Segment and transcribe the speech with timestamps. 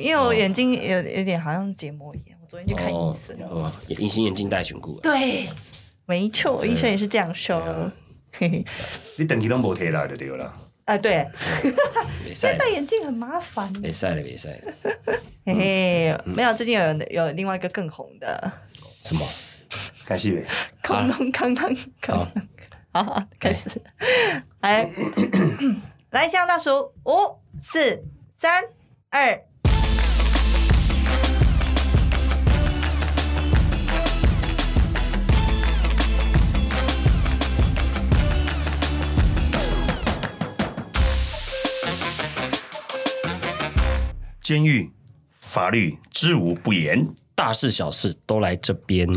[0.00, 3.36] 对，因为我眼睛有有点好像结膜炎，我昨天去看医生。
[3.48, 4.98] 哦，隐形眼镜戴全固。
[5.00, 5.48] 对，
[6.06, 7.90] 没错，医生也是这样说。
[8.32, 8.64] 嘿嘿，
[9.18, 10.54] 你等期都无提来就对了。
[10.86, 11.26] 啊，对，
[12.24, 13.72] 没 现在戴眼镜很麻烦。
[13.80, 14.72] 没晒了，没晒了。
[15.44, 18.52] 嘿嘿，没有，最近有有另外一个更红的。
[19.02, 19.26] 什么？
[20.04, 20.44] 开始呗。
[20.82, 22.26] 康龙康康康。
[22.92, 23.80] 好，开始。
[24.60, 24.90] 来，
[26.10, 28.02] 来，向大数五、四、
[28.34, 28.64] 三、
[29.10, 29.40] 二。
[44.50, 44.90] 监狱
[45.38, 49.08] 法律知无不言，大事小事都来这边。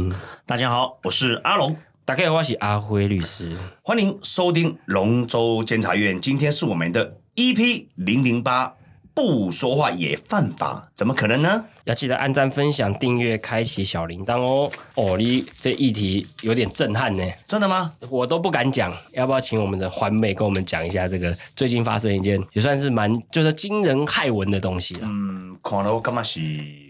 [0.46, 6.22] 大家好，我是阿龙，大家好，我是阿辉律师，欢迎收听龙州监察院。
[6.22, 8.76] 今天是我们的 EP 零零八。
[9.14, 11.66] 不说话也犯法，怎么可能呢？
[11.86, 14.72] 要记得按赞、分享、订阅、开启小铃铛哦！
[14.96, 17.94] 哦，你这议题有点震撼呢，真的吗？
[18.10, 26.40] 我都不敢讲，要不要请我们的环美跟我们讲一下这个最近发生一件也算是蛮就是惊人骇闻的东西嗯，看了我感觉是，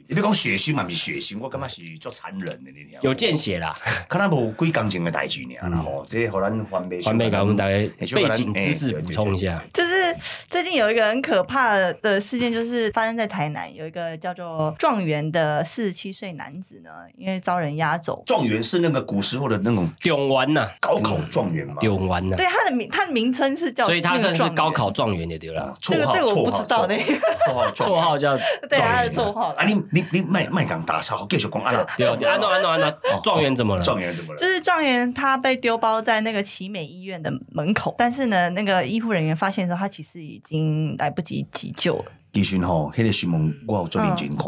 [0.07, 2.99] 你别讲血腥嘛，不是血腥，我感觉是做残忍的那条。
[3.01, 3.73] 有见血啦，
[4.07, 10.15] 可能无几感情的代志呢，然后这和咱环美环美给我们大概背景知识补充一下，就是
[10.49, 12.19] 最近有一个很可怕的。
[12.23, 18.23] 事件就是发生在台南，有一个叫做状元的四十七岁男子呢，因为遭人押走。
[18.25, 22.35] 状元是那个古时候的那种状元呐，高考状元嘛，状元呐。
[22.37, 25.73] 对，他的名，他的名称是叫，所以他算是高考状元也对了。
[25.81, 27.13] 这个这个我不知道那个。
[27.45, 28.37] 绰号绰号叫
[28.69, 33.83] 对他的绰号啊，你你你卖卖港大超继续讲啊，对，安诺安诺安诺，状元怎么了？
[33.83, 34.39] 状元怎么了？
[34.39, 42.05] 就是状元他被丢包在那个奇美医院的门口，但是呢，那个医护人员发现的时候，他其实已经来不及急救了。
[42.33, 44.47] 其实吼，迄个新闻我有做认真看，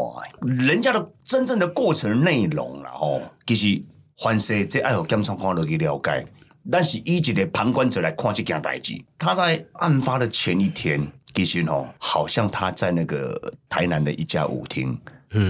[0.66, 3.80] 人家的真正的过程内容啦吼，其实
[4.20, 6.26] 凡事这爱好检察官落去了解，
[6.68, 14.98] 但是以一个旁观者来看这件代志，他在案发的前一天，其实吼，好像他在那个台南的一家舞厅。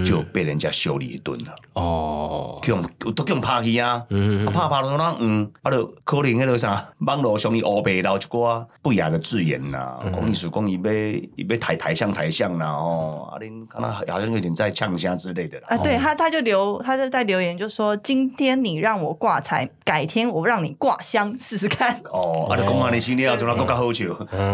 [0.05, 1.55] 就被人家修理一顿了。
[1.73, 10.91] 哦，用都用拍去啊，拍拍了喏，嗯，啊，就可能迄个啥，网络上伊乌白捞一寡不雅的字眼呐，讲意思讲伊要
[11.35, 15.61] 伊要台台像台像呐，哦，啊，恁看他好像有点在呛虾之类的。
[15.67, 22.01] 啊，对他他就留，他就在留言就说，今天你让我挂彩，改天我让你挂香试试看。
[22.11, 24.05] 哦，啊，就讲安尼心里啊，做那更加好笑。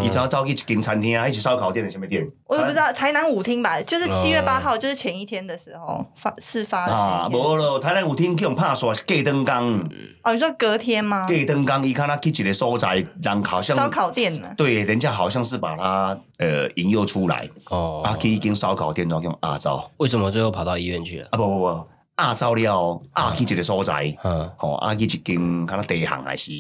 [0.04, 2.28] 伊早走去一间餐厅啊，一起烧烤店的什么店？
[2.48, 6.85] 我也不知道，台南舞厅吧，就是七月八号，就是前一天的时候发事发。
[6.85, 9.79] 啊，无咯，台南舞厅叫拍煞是隔灯光。
[10.23, 11.28] 哦，你说隔天吗？
[11.28, 14.53] 隔灯光，伊看他去一个所在，人好像烧烤店呢。
[14.57, 17.50] 对，人家好像是把他呃引诱出来。
[17.69, 19.89] 哦，啊，去一间烧烤店，然后用阿招。
[19.97, 21.28] 为什么最后跑到医院去了？
[21.31, 26.51] 啊，不不不，阿招了，阿去一个所在，嗯，哦，阿去一间看他地行还是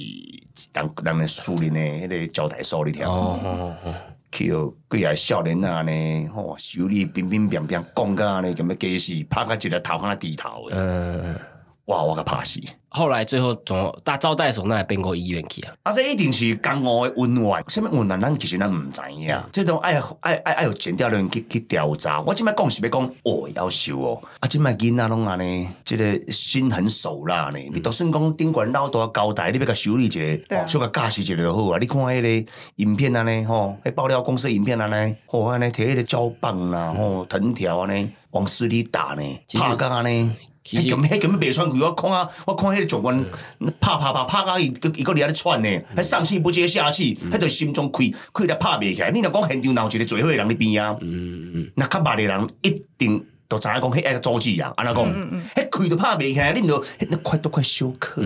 [0.73, 3.09] 人人的树林的迄个招待所里头。
[3.09, 3.93] 哦哦哦。
[4.33, 11.35] 去哦，几个少年啊呢，吼，修理乒乒乓乓，讲甲安尼，咁么计是，拍甲一个头壳低头诶。
[11.85, 12.01] 哇！
[12.01, 12.61] 我个怕死。
[12.87, 15.73] 后来最后从大招待所那变过医院去啊。
[15.83, 18.21] 啊，这一定是江湖的温暖，什么温暖？
[18.21, 19.35] 咱其实咱唔知影。
[19.51, 22.21] 这种爱爱爱爱有剪掉的人去去调查。
[22.21, 24.21] 我今摆讲是要讲，哦，要求哦。
[24.39, 27.57] 啊，今摆囡仔拢安尼，这个心狠手辣呢。
[27.57, 31.79] 你就算讲顶管老大交代，你要甲修理一个，小甲驾驶一下就好啊。
[31.79, 39.23] 你看迄个影片安尼吼，迄爆料公司影片安尼，吼安尼摕迄个胶棒啦，吼藤条安尼往死里打呢，
[39.59, 40.05] 拍甲安
[40.71, 40.79] 尼。
[40.79, 43.25] 迄咁迄咁样袂喘气，我看啊，我看迄个状元
[43.79, 49.11] 拍拍拍拍到伊，伊个伫遐咧喘呢，迄上气不接下气，迄就心中开开了拍袂起来。
[49.11, 50.97] 你若讲现场闹一个最好的人伫边啊，
[51.75, 53.25] 那较捌的人一定。
[53.49, 55.05] 就知影讲，迄个组织人，安怎讲？
[55.53, 58.23] 迄开都拍袂起来，你著那快都快休克。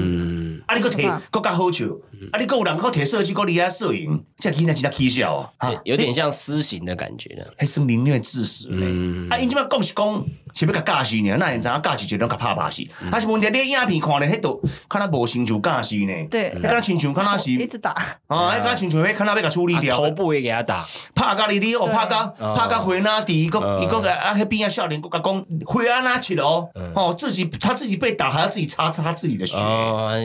[0.65, 1.85] 啊，你搁摕搁较好笑，
[2.31, 5.73] 啊，你搁有人搁摕摄像搁伫遐摄影，这囡仔真正起笑啊！
[5.83, 9.27] 有点像私刑的感觉呢，还是宁愿致死呢？
[9.31, 12.84] 啊，因即摆讲是讲是要甲驾驶呢，那会知影驾驶就拢甲拍拍死。
[13.11, 16.13] 啊，是问题你影片看咧，迄度看他无亲像驾驶呢？
[16.29, 17.91] 对，迄个亲像看他是一直打。
[18.28, 26.69] 啊，迄个亲像要看他要甲处理掉，头部也给他打，拍甲你你哦，拍甲拍甲回哪底，伊个伊个啊，迄边啊少年个讲回啊哪去了哦？
[26.93, 29.57] 哦，自己他自己被打，还要自己擦擦自己的血，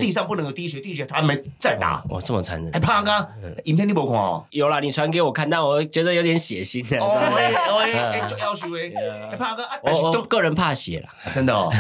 [0.03, 2.71] 地上不能有滴血，滴血他们再打，哇，这么残忍！
[2.73, 3.27] 还拍甲
[3.65, 4.45] 影片你无看哦？
[4.51, 6.99] 有啦，你传给我看，但我觉得有点血腥的。
[6.99, 8.91] 哦，哎，哎，就要求诶，
[9.33, 11.71] 拍甲啊，但是个人怕血啦，真的哦，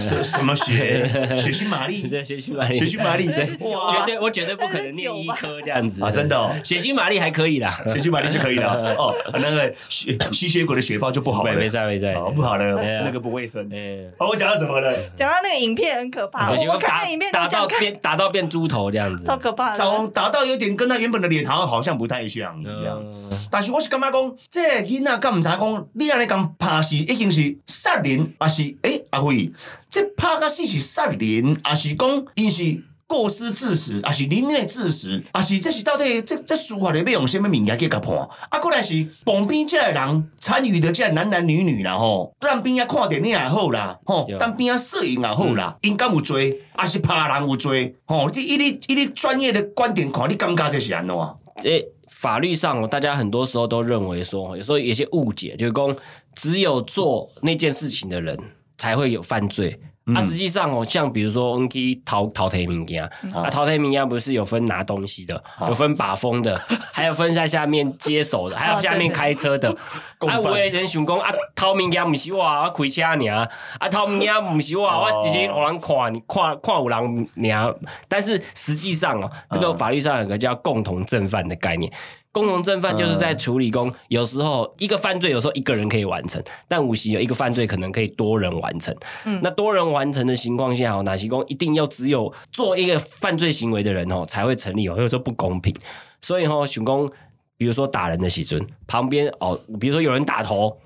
[0.00, 1.06] 什什么血？
[1.36, 6.04] 血腥玛丽，对，血腥玛丽，血腥玛丽，绝对我绝对不可能念医科这样子。
[6.04, 6.54] 啊真的哦？
[6.64, 8.94] 血腥玛丽还可以啦，血腥玛丽就可以了。
[8.98, 13.68] 哦，那个血吸血鬼的血泡就不好了，没没事没事，哦，不好了，那个不卫生。
[13.72, 14.92] 哎，好，我讲到什么了？
[15.16, 19.76] 讲到那个影片很可怕，我看那影片打到变打到变猪头这样子，超可怕的。
[19.76, 23.00] 长达到有点跟他原本的脸好像好像不太像一样。
[23.02, 29.50] 嗯但是我是感觉讲，这个囡仔敢毋知讲，你安尼讲拍死已经是杀人，还是诶、阿辉，
[29.90, 38.16] 这拍个死是杀人，还是讲伊是过失致死，还是人为致死，还是这是到底这这司法里要用什么物件去甲判？
[38.50, 47.96] 啊，过来是旁边这个人参与的这个男男女女啦吼，当边啊看电影也好啦，吼对，当边啊摄影也好啦，因敢有罪，还是拍人有罪？
[48.04, 51.16] 吼，你以你以你专业的观点看，你感觉这是安怎？
[51.62, 55.96] 这法律上，大家很多时候都认为说，有时候有些误解，就是说
[56.34, 58.38] 只有做那件事情的人
[58.76, 59.80] 才会有犯罪。
[60.14, 66.60] 啊，实际上哦，像比如说，我们可以淘淘汰物件，啊，淘汰物件不是有分拿东西的，有分把风的，
[66.92, 69.70] 还有分在下面接手的，还有下面开车的。
[70.20, 73.48] 啊，有的人想讲啊，偷物件毋是我，我开车尔，
[73.78, 77.74] 啊，偷物件毋是我，我只是互人看，你看看有人尔。
[78.08, 81.90] 但是实际上哦，这个法律上有个叫共同正犯的概念。
[82.32, 88.94] 共同正犯就是在处理公，有时候一个犯罪有时候一个人可以完成，但无锡有一个犯罪可能可以多人完成。
[89.24, 89.40] 嗯。
[89.42, 95.74] 那多人完成的情况下，哦，哪些公一定要只有做一个犯罪行为的人哦才会成立哦，有时候不公平。
[96.20, 97.10] 所以哦，熊公
[97.56, 100.78] 比如说打人的时阵，旁边哦，比如说有人打头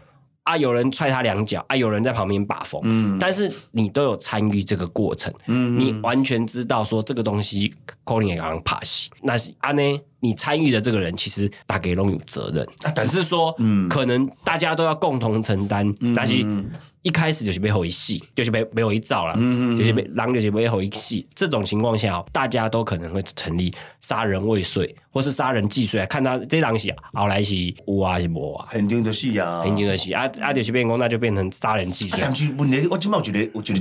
[0.45, 3.19] 啊，有人踹他两脚啊，有人在旁边把风，嗯。
[3.19, 5.79] 但是你都有参与这个过程，嗯。
[5.79, 7.75] 你完全知道说这个东西
[8.05, 12.67] 可能也让人怕死，那是啊呢，你参与的这个人其实大给拢有责任，
[12.97, 13.89] 只是说，嗯。
[13.89, 16.45] 可能大家都要共同承担，但是
[17.03, 27.55] 一开始就是被后一戏，就是被被后一照了，嗯就是被狼就是被后一戏，这种情况下，大家都可能会成立杀人未遂或是杀人既遂，看他这狼是后来是
[27.87, 33.75] 有啊是无啊，肯定的戏啊，肯定的是啊啊就是变讲那就变成杀人既啊，遂，但是问题，我即摆有一个有一个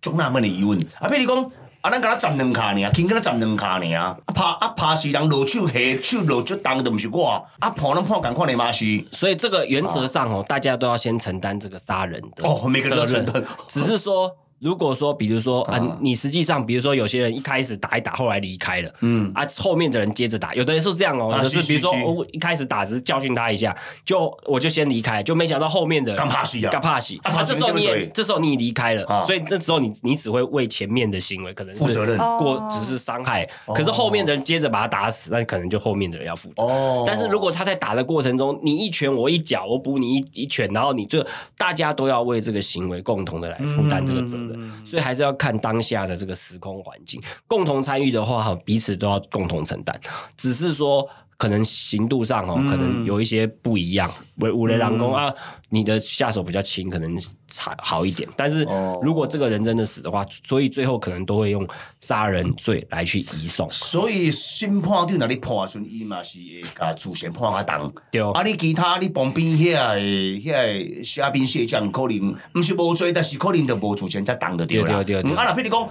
[0.00, 1.50] 足纳闷的疑问，啊，譬如讲，
[1.80, 13.26] 啊，咱甲他站两骹尔，轻甲他站两骹尔，啊，拍啊拍是人落手下手落足重，都毋是我，啊，判咱判共款的嘛是，所以这个原则上哦，大家都要先承担这个杀人的哦每个人都责任。
[13.26, 13.44] 承担。
[13.68, 14.34] 只是说。
[14.60, 19.30] 如果说，比如说啊，你实际上，比如说有些人一开始打一打，后来离开了，嗯。
[19.34, 27.14] 啊，后面的人接着打，有的人是这样哦，啊有的是是比如说我一开始打只是教训他一下，就我就先离开，就没想到后面的干怕死啊干怕死。
[27.22, 32.18] 啊这时候你这时候你离开了啊，所以那时候你你只会为前面的行为可能是负责任。
[32.18, 32.68] 过哦。
[32.72, 36.64] 只是伤害，可是后面的人接着把他打死，那可能就后面的人要负责。
[36.64, 37.04] 哦。
[37.06, 41.24] 但是如果他在打的过程中，你一拳我一脚，我补你一一拳，然后你就
[41.56, 44.47] 大家都要为这个行为共同的来负担这个责任，嗯
[44.84, 49.98] 所以还是要看当下的这个时空环境，共同参与的话，哈，彼此都要共同承担，
[50.36, 51.08] 只是说。
[51.38, 54.12] 可能刑度上哦，可能有一些不一样。
[54.38, 55.32] 为五雷狼公啊，
[55.68, 58.28] 你的下手比较轻，可能差好一点。
[58.36, 61.66] 但是哦如果这个人真的死的话，所以最后可能都会用
[62.00, 63.70] 杀人罪来去移送。
[63.70, 67.92] 所以审判长若你判的时阵，伊嘛是会甲主嫌判较重。
[68.10, 70.00] 对啊，你其他你旁边遐个
[70.40, 75.02] 遐个虾兵蟹将，可能毋是无罪，但是可能就无主嫌才重就对啦。
[75.04, 75.88] 对对对对嗯啊，若譬如讲。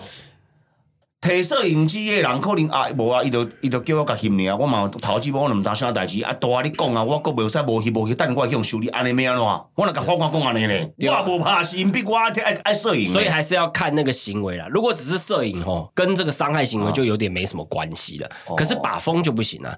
[1.20, 9.46] 摕摄影机的人可能啊，无啊，伊就伊就叫我甲翕尔，我嘛头一我毋知啥代志，啊大你讲啊，我阁袂使无翕无翕，等我去用修理，安尼要安怎？
[9.46, 13.08] 我若甲法官讲安尼咧，我无拍死，因逼我爱爱爱摄影。
[13.08, 14.68] 所以还是要看那个行为啦。
[14.70, 18.30] 如果只是摄影吼，跟这个伤害行为就有点没什么关系了。
[18.56, 19.76] 可是把风就不行啊，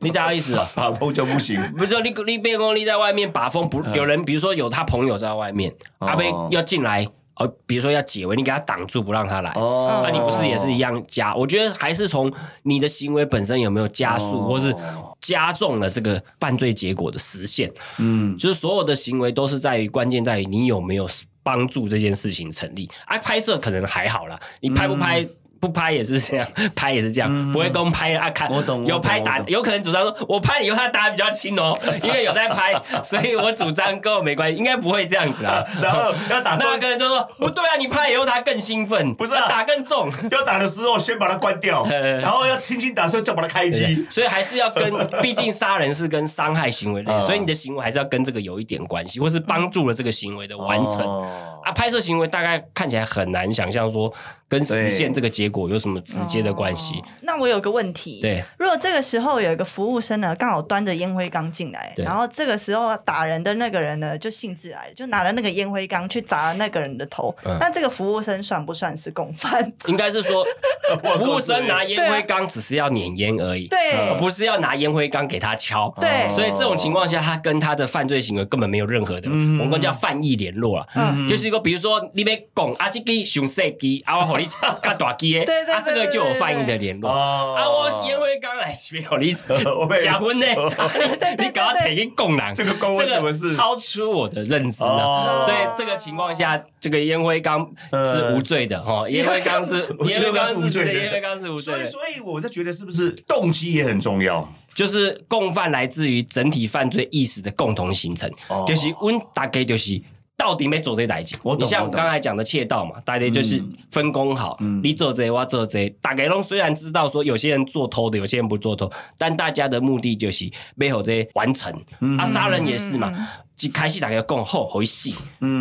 [0.00, 0.66] 你知道意思哦？
[0.76, 1.58] 拍风就不行。
[1.76, 7.08] 不是说你你变功力在外面把风，不有人比如说有他朋友在外面，阿贝要进来。
[7.36, 9.50] 哦，比如说要解围，你给他挡住，不让他来。
[9.52, 11.34] 哦那、你不是也是一样加？
[11.34, 14.74] 我觉得还是从你的行为本身有没有加速，哦或是
[15.20, 17.72] 加重了这个犯罪结果的实现。
[17.98, 21.08] 嗯，就是所有的行为都是在于关键在于你有没有
[21.42, 22.90] 帮助这件事情成立。
[23.06, 25.26] 啊，拍摄可能还好啦，你拍不拍？
[25.62, 28.28] 不拍也是这样， 拍也是这样，不会公拍啊。
[28.30, 35.62] 看我懂有拍打，有可能主张说我拍以后他打得比较轻哦， 因为有在拍，所以我主张跟我没关系，应该不会这样子啊。
[35.80, 40.10] 然后要打那中个人就说不对啊，你拍以后他更兴奋，不是啊他打更重。
[40.32, 44.04] 要打的时候先把它关掉，然后要轻轻打的时候再把它开机。
[44.10, 51.02] 所以还是要跟，毕竟杀人是跟伤害行为类，嗯所以你的行为还是要跟这个有一点关系，或是帮助了这个行为的完成。
[51.02, 54.12] 哦啊，拍摄行为大概看起来很难想象说
[54.52, 57.02] 跟实现这个结果有什么直接的关系？
[57.22, 67.56] 那我有个问题，对，如果这个时候有一个服务生呢，刚好端着烟灰缸进来，然后这个时候打人的那个人呢，就兴致来了，就拿了那个烟灰缸去砸了那个人的头，嗯。
[67.58, 69.72] 那这个服务生算不算是共犯？
[69.86, 70.44] 应该是说，
[71.16, 75.92] 服务生拿烟灰缸只是要碾烟而已，对而不是要拿烟灰缸给他敲。
[75.98, 76.28] 对。
[76.28, 80.86] 所以这种情况下，他跟他的犯罪行为根本没有任何的，我们叫犯意联络了。
[80.94, 81.26] 嗯。
[81.26, 84.48] 就是一个，比如说你被讲啊，这个上小机，啊我和你
[84.82, 87.10] 干大机的，对对对啊这个就有犯意的联络。
[87.10, 87.54] 哦。
[87.58, 89.32] 啊，我烟灰缸来是和你
[89.78, 90.46] 我被假婚呢，
[90.76, 90.90] 啊
[91.38, 94.86] 你你搞到提去供人，这个关我什么事这个超出我的认知哦。
[94.86, 95.44] 啊！
[95.44, 99.74] 所以这个情况下，这个烟灰缸是无罪的哈， 烟灰缸是
[100.06, 100.92] 烟灰缸是无罪的。
[100.92, 104.46] 烟灰缸是无罪所以，的，所以我就觉得是不是动机也很重要？
[104.74, 108.64] 就是共犯来自于整体犯罪意识的共同形成，哦。
[108.66, 110.00] 就是温大概就是。
[110.42, 111.36] 到底没做这代志？
[111.44, 121.72] 我你像我懂刚才讲的窃盗嘛，大家就是分工好，你做这我做这，大家拢虽然知道说有些人做偷的，有些人不做偷，但大家的目的就是背后这完成。
[122.18, 123.12] 啊，杀人也是嘛，
[123.60, 125.10] 一开始大家讲好回死，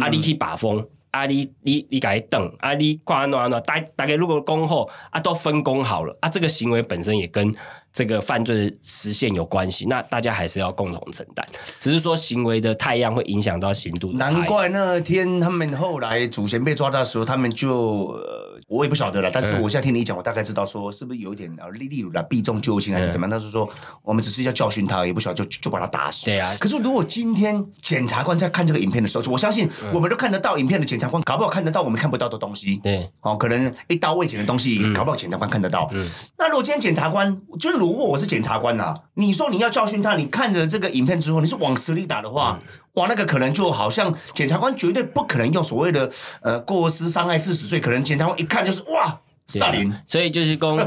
[0.01, 0.83] 啊，你去把风。
[1.11, 7.53] 啊你，你你改等啊，你挂安怎安怎，大大概如果讲好啊，都分工好了啊，这个行为本身也跟
[7.93, 11.45] 这个犯罪的实现有关系，那大家还是要共同承担。
[11.79, 19.29] 只是说行为的太阳会影响到刑度难怪那天他们后来祖先被抓到的时候，他们就呃，我也不晓得了。
[19.33, 23.31] 但是我现在听你讲，我大概知道说是不是有一点呃，例例如啦，避重就轻还是怎么样？
[23.31, 23.69] 他是说
[24.03, 26.25] 我们只是要教训他，也不晓得就就把他打死。
[26.25, 32.77] 对啊可是如果今天检察官在看这个影片的时候，我相信我们都看得到影片的检察官，搞不好看得到我们看不到的东西。
[32.77, 35.89] 对，哦，可能一刀未剪的东西，搞不好检察官看得到。
[35.93, 42.59] 嗯那如果今天检察官，就如果我是检察官呐、你说你要教训他，你看着这个影片之后，你是往死里打的话，
[42.93, 46.11] 哇，那个可能就好像检察官绝对不可能用所谓的
[46.41, 49.21] 呃过失伤害致死罪，可能检察官一看就是哇，
[49.53, 49.93] 对啊萨林。
[50.05, 50.77] 所以就是公，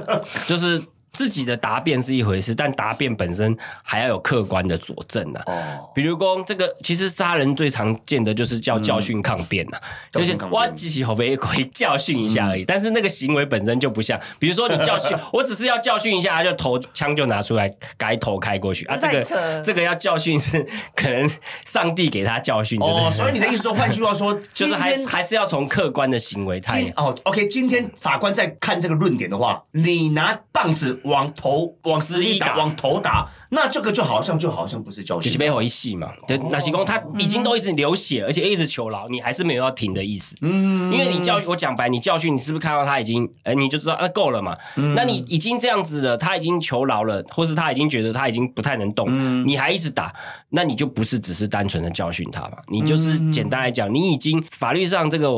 [0.46, 0.82] 就是
[1.14, 5.42] 自己的答辩是一回事，但答辩本身还要有客观的佐证啊。
[5.46, 9.78] 哦，比如说，这个其实杀人最常见的就是叫教训抗辩呐、
[10.12, 10.60] 就是教训抗辩。
[10.60, 14.20] 我机器后背可以教训一下而已，但是那个行为本身就不像。
[14.40, 18.84] 比如说你教训， 我只是要教训一下，他就头枪就拿出来改头开过去。
[18.86, 20.66] 啊，这个这个要教训是
[20.96, 21.30] 可能
[21.64, 35.38] 上帝给他教训，哦，所以你的意思说， 换句话说，就是还还是要从客观的行为态今哦，OK，今天法官在看这个论点的话，你拿棒子往头往死里打，往头打，那这个就好像就好像不是教训就是。
[35.38, 40.36] 背后一戏嘛，对，那西公他已经都一直流血，而且一直求饶，你还是没有要停的意思。
[40.40, 44.56] 嗯，因为你教我讲白，你教训，你是不是看到他已经，哎，你就知道那够了嘛？
[44.96, 50.12] 那你已经这样子了，他已经求饶了，或是他已经觉得他已经不太能动，你还一直打，
[50.50, 52.56] 那你就不是只是单纯的教训他嘛？
[52.68, 55.28] 你就是简单来讲，你已经法律上这个。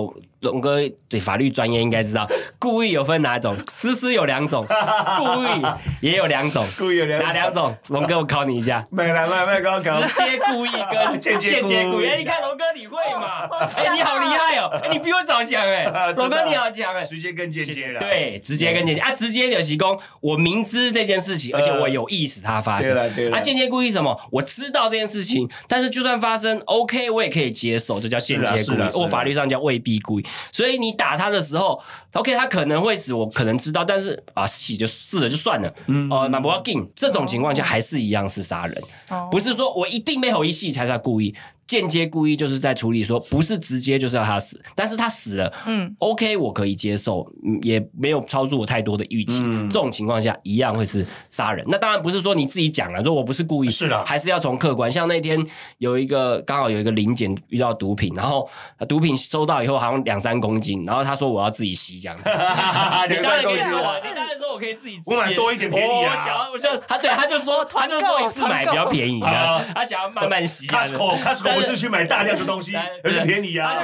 [0.40, 3.56] 龙哥对法律专业应该知道，故意有分哪种？
[3.66, 4.64] 思思有两种，
[5.16, 5.55] 故意
[6.00, 7.76] 也有两种，故意有两种哪两种？
[7.88, 8.84] 龙哥，我考你一下。
[8.90, 12.06] 没来没没刚直接故意跟 间接故意间接故意。
[12.06, 13.46] 哎，你看龙哥你会嘛？
[13.48, 14.70] 强啊哎，你好厉害哦！
[14.82, 15.84] 哎，你比我早想哎，
[16.16, 17.04] 龙哥你好强哎。
[17.04, 18.00] 直接跟间接了。
[18.00, 22.92] 对，直接跟间接啊，直接就是讲，我明知这件事情，而且我有意识它发生。
[22.92, 24.18] 对了对了啊，间接故意什么？
[24.30, 28.58] 我知道这件事情，但是就算发生，OK，我也可以接受，这叫间接故意。
[28.58, 30.26] 是啊是啊是啊我法律上叫未必故意。
[30.52, 31.80] 所以你打他的时候
[32.12, 35.72] ，OK，他可能会死，我可能知道，但是啊，死就死了就算了。
[35.86, 38.82] 嗯哦，那不要紧，这种情况下还是一样是杀人。
[39.10, 41.32] 哦不是说我一定没有一戏才是故意，
[41.66, 51.64] 间接故意就是在处理说不是直接就是要他死，但是他死了，嗯，OK 我可以接受，嗯也没有超出我太多的预期，嗯这种情况下一样会是杀人。
[51.68, 54.90] 那当然不是说你自己讲了，说我不是故意，是的还是要从客观。
[54.90, 55.44] 像那天
[55.78, 62.30] 有一个刚好有一个临检遇到毒品，然后呃毒品收到以后好像两三公斤，然后他说我要自己吸这样子。
[63.10, 70.84] 你当然可以说我，你当然说我可以自己我买多一点便宜啊我想要，我就他对他就说， 他就说一次买比较便宜啊的，他想要慢慢吸啊。
[70.86, 73.74] Costco Costco 不是去买大量的东西， 而且便宜啊。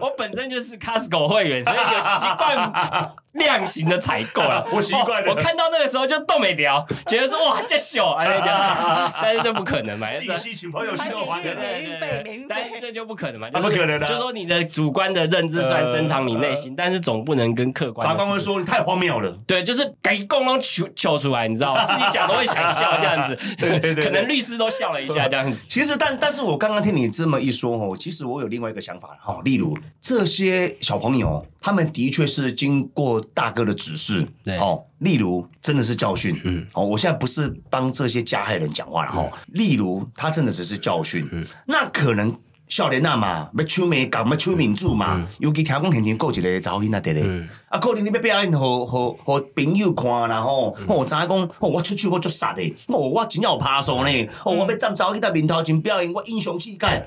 [0.00, 2.72] 我本身就是 Costco 会员，所以有习惯
[3.32, 4.66] 量型的采购了。
[4.72, 11.54] 我习惯我看到那个时候就动没掉，觉得说哇这小啊那个， 但是这不可能嘛，自己吸，请朋友吸都还的。
[11.54, 19.38] 对对免运费免运费但是这就不可能嘛，啊不可能的就说你的主观的认知虽然深藏你内心，但是总不能跟客观法官会说你太荒谬了。
[19.46, 21.84] 对，就是给公公求求出来，你知道吗？
[21.92, 25.56] 自己讲都会想笑这样子，对对对可能律师都笑了一下这样子。
[25.66, 42.36] 其实，但但是我刚刚听你这么一说哦，其实我有另外一个想法哈、例如这些小朋友，他们的确是经过大哥的指示，对哦，例如真的是教训，嗯嗯，哦，我现在不是帮这些加害人讲话了哈、哦，例如他真的只是教训，嗯，那可能。
[42.68, 45.28] 少年仔嘛，要抢美感，要抢民主嘛。
[45.40, 50.74] 尤其听讲天天过一个查某囡仔伫咧，啊，可能你要表演，互互互朋友看啦吼。
[50.86, 54.08] 哦，我知影讲，哦，我出去我足杀的，哦，我真正有拍手呢。
[54.42, 57.06] 哦，我要站查某囡仔面头前表演，我英雄气概。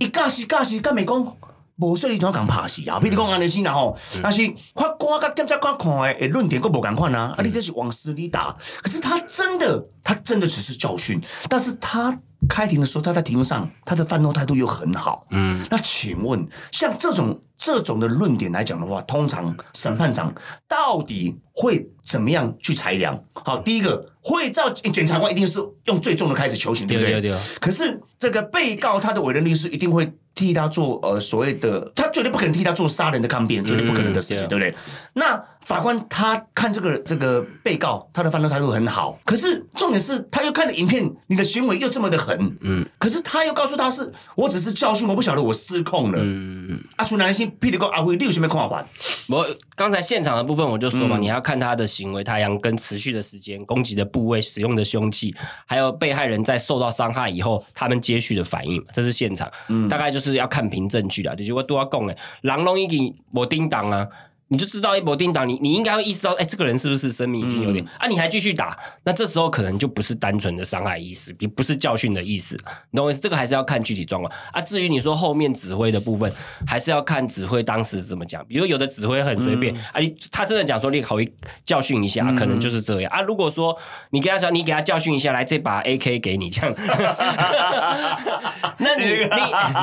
[0.00, 1.36] 伊假是假是，敢咪讲？
[1.76, 3.00] 无说你怎讲拍死啊？
[3.00, 7.34] 比如讲安尼先啦吼，但是法官甲检察官看的诶论点佫无共款啊。
[7.36, 8.56] 啊，你这是往死里打。
[8.82, 12.16] 可是他真的，他真的只是教训，但是他
[12.48, 15.26] 开庭的时候，他在庭上，他的犯错态度又很好。
[15.30, 20.34] 嗯，那请问，像这种这种的论点来讲的话，通常审判长
[20.68, 23.22] 到底会怎么样去裁量？
[23.32, 27.12] 好，第一个会照检察官一定是用最重的开始求刑，对不对？
[27.12, 34.74] 对对对可是这个被告他的委任律师一定会替他做呃所谓的，他绝对不可能替他做杀人的抗辩，绝对不可能的事情，嗯对不对？
[35.14, 48.84] 那法官他看这个这个被告，他的犯罪态度很好，可是重点是他又看了影片，你的行为又这么的狠，嗯，可是他又告诉他是我只是教训，我不晓得我失控了，嗯，啊，出南心，譬如讲阿辉，你有什么看法？
[49.28, 49.46] 我
[49.76, 55.34] 刚才现场的部分我就说嗯嘛，你要看他的行为、太阳跟持续的时间、攻击的部位、使用的凶器，
[55.66, 59.50] 还有被害人在受到伤害以后他们接续的反应，这是现场。
[59.68, 61.34] 嗯大概就是要看凭证据啦。
[61.34, 64.06] 就是我都要讲诶，狼龙已经我叮当啊。
[64.48, 68.06] 你就知道一波叮当，你你应该会意识到，哎、这个人是不是生命已经有嗯点、啊？
[68.06, 72.54] 你还继续打，那这时候可能就不是单纯的伤害意识，也不是教训的意思，
[72.90, 73.20] 你懂我意思？
[73.20, 74.60] 这个还是要看具体状况啊。
[74.60, 76.30] 至于你说后面指挥的部分，
[76.66, 78.44] 还是要看指挥当时怎么讲。
[78.46, 81.32] 比如有的指挥很随嗯便、啊，你他真的讲说你考虑
[81.64, 83.22] 教训一下，可能就是这样啊。
[83.22, 83.76] 如果说
[84.10, 86.74] 你跟他讲，你给他教训一下，来这把 AK 给你这样，
[88.78, 89.16] 那你你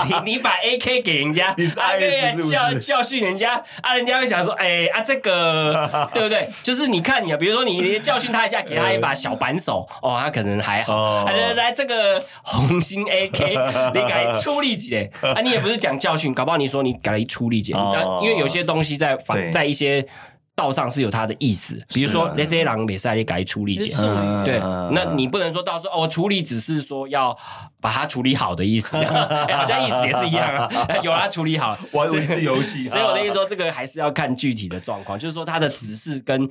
[0.07, 6.47] 你你把 AK 给人家，你是啊 IS 对是不是教教训人家啊，人家会想说，哎啊这个 对不对？
[6.63, 11.25] 就是你看你啊，比如说你教训他一下，给他一把小扳手， 哦，他可能还好。
[11.25, 20.05] 来来，这个红心 AK，你给他出力姐啊，你也不是讲教训，搞不好你说你改了一出力姐，哦因为有些东西在反在一些。
[20.61, 24.01] 道上是有他的意思，比如说是那这些狼比赛你改处理解是，
[24.45, 27.35] 对，嗯那你不能说到说哦，我处理只是说要
[27.79, 30.69] 把它处理好的意思， 哎好像意思也是一样啊，
[31.01, 36.47] 有啊处理好，我还以为是游戏， 所以我的意思说，这个还是要看具体的状况，就是说他的指示跟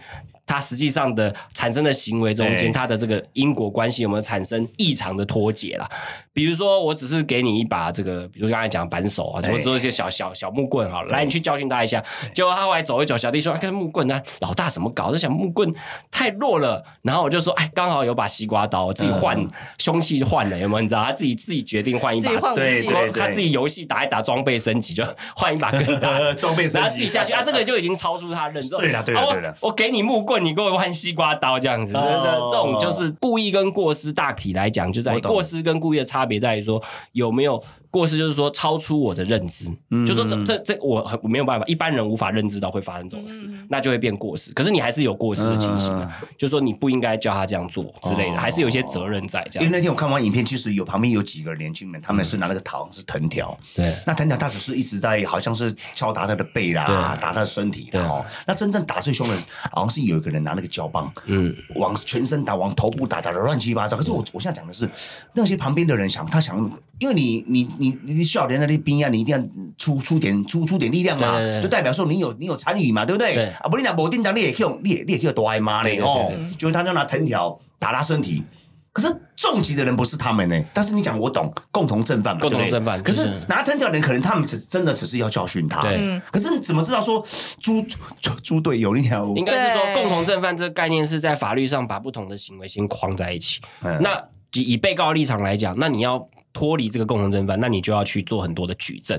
[0.50, 5.88] 他实际上的产生的行为中间，哎他的这个因果关系有没有产生异常的脱节啦？
[6.32, 12.02] 比如说，我只是给你一把这个，比如刚才讲扳手啊，哎或者说一些小小小木棍好了，来你去教训他一下。
[12.34, 15.12] 结果他后来走一走，小弟说：“哎，看木棍呢，老大怎么搞？
[15.12, 15.72] 这小木棍
[16.10, 20.80] 太弱了。”然后我就说：“哎，刚好有把西瓜刀，我自己换嗯凶器换了，有没有？
[20.80, 25.04] 你知道他自己自己决定换一把自己换武器对对，他自己游戏打一打，装备升级就
[25.36, 28.70] 换一把 更大的装备升级然后自己下去啊，这个就已经超出他认知。
[28.70, 37.62] 对了对啦啊我对啦我给你木棍，你给我换西瓜刀这样子，这这种就是故意跟过失，大体来讲就在于过失跟故意的差别在于说有没有。
[37.90, 40.06] 过失就是说超出我的认知，嗯。
[40.06, 43.66] 就说这这这我很我没有办法，一般人无法认知到会发生这种事，嗯。
[43.68, 44.52] 那就会变过失。
[44.52, 48.38] 可是你还是有过失的情形啊，就是说你不应该叫他这样做之类的，哦。
[48.38, 49.66] 还是有一些责任在这样。
[49.66, 53.96] 因为那天我看完影片，其实有旁边有几个年轻人，他们是拿那个桃是藤条，对。
[54.06, 58.00] 那藤条他只是一直在好像是敲打他的背啦，打他的身体对。
[58.00, 58.24] 啦哦。
[58.46, 59.36] 那真正打最凶的，
[59.72, 63.96] 好像是有一个人拿那个胶棒，嗯，往全身打，往头部打，打的乱七八糟。
[63.96, 64.88] 可是我我现在讲的是
[65.34, 66.56] 那些旁边的人想，他想，
[66.98, 69.42] 因为你你你你笑脸那里边啊，你一定要
[69.76, 73.34] 出出点出出点力量嘛就代表说你有你有参与嘛，对不对？
[73.34, 76.32] 对啊，不然你若无叮当，你也去用，你也你也去有多挨骂对对呢哦。
[76.58, 78.44] 就是他就拿藤条打他身体。
[78.92, 85.82] 可是重疾的人不是他们呢，但是你讲我懂，共同正犯嘛，共同对不对正犯可是拿藤条的人，可能他们只真的只是要教训他。
[85.82, 87.24] 对嗯可是你怎么知道说
[87.60, 87.80] 猪
[88.20, 89.32] 猪猪队友那条？
[89.36, 93.60] 应该是说共同正犯这个概念是在法律上把不同的行为先框在一起。
[93.82, 94.20] 嗯那
[94.54, 99.18] 以以被告立场来讲，那你要脱离这个共同正犯，那你就要去做很多的举证。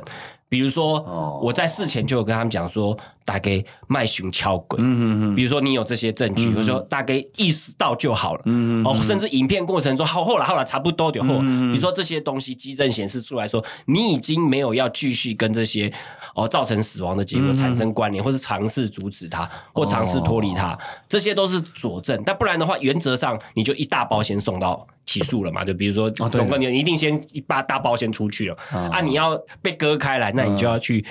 [0.49, 4.79] 比如说，哦我在事前就有跟他们讲说，大概卖熊敲鬼。
[4.81, 5.03] 嗯嗯
[5.33, 8.41] 嗯比如说你有这些证据，或者说大概意识到就好了。
[8.45, 15.91] 嗯哦，甚至影片过程中后后来后来差不多就后，嗯比如说这些东西基证显示出来说，你已经没有要继续跟这些
[16.35, 22.21] 哦造成死亡的结嗯果产生关联，或是尝试阻止它，或尝试脱离哦它，这些都是佐证。
[22.25, 25.63] 但不然的话，原则上你就一大包先送到起诉了嘛。
[25.63, 31.05] 就比如说，哦对总共你一定先一把大包先出去了哦啊，你要被割开来，那你就要去。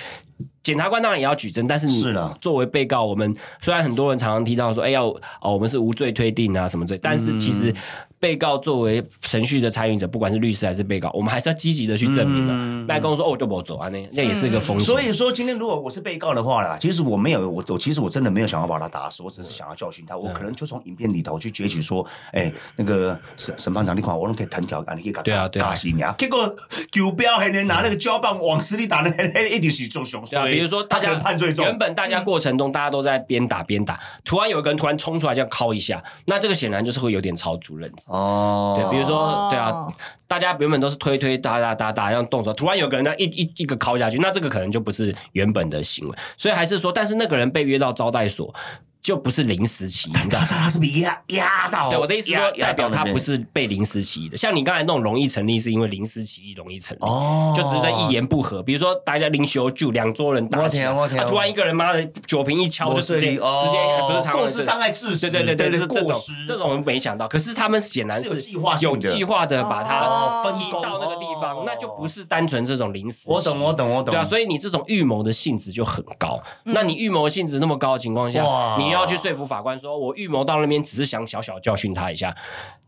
[0.62, 2.04] 检察官当然也要举证，但是你
[2.40, 5.06] 作为被告，我们虽然很多人常常提到说，哎，要
[5.40, 7.74] 哦，我们是无罪推定啊什么罪，但是其实
[8.20, 12.54] 被告作为程序的参与者，不管是律师还是被告，我们还是要积极的去证明的。
[12.54, 14.86] 嗯那跟我说哦，我就不走啊，那那也是一个风险。
[14.86, 20.16] 所以说，今天如果我是被告的话啦，其实我没有，我我其实我真的没有想要把他打死，我只是想要教训他。
[20.16, 26.14] 我可能就从影片里头去攫取说，哎、那个审审判长，你看我都可以弹条，啊，你可以打对啊打死你啊。
[26.18, 26.54] 结果
[26.90, 31.64] 球标还能拿那个胶棒往死里打，那那一定是重凶对比如说大家能判最重。
[31.64, 38.16] 原本大家过程中大家都在边打边打，突然有一个人突然冲出来这样敲一下，那这个显然就是会有点超足认知。
[38.16, 39.86] 哦，对，比如说，哦对啊，
[40.26, 48.52] 大家原本都是推推打打打打这样动手，突然有个人那一一一个敲下去，那这个可能就不是原本的行为，所以还是说，但是那个人被约到招待所，
[49.00, 50.46] 就不是临时起意，你知道吗？
[50.50, 53.20] 他他是被压压到，对，我的意思是说，代表他不。
[53.20, 54.36] 是被临时起意的。
[54.36, 58.62] 像你刚才那种容易成立，是因为临时起意容易成立，哦，就只是在一言不合。
[58.62, 73.24] 比如说大家临酒酒，两桌人打起来，我听我听啊突然一个人妈的酒瓶一敲，就直接直接哦不是常过失伤害致死，对对对对，对这这种过失这种我们没想到，可是他们显然是有计划的有计划的把它分工到那个地方哦，那就不是单纯这种临时。
[73.26, 73.70] 我懂我。
[73.74, 76.40] 懂我懂，对啊，所以你这种预谋的性质就很高。
[76.64, 82.34] 那你预谋的性质那么高的情况下哇，你要去说服法官说，我预谋到那边只是想小小教训他一下，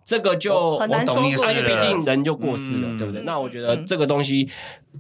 [0.05, 2.99] 这个就我懂你说意思因为毕竟人就过世了，嗯。
[2.99, 3.23] 对不对？
[3.23, 4.49] 那我觉得这个东西，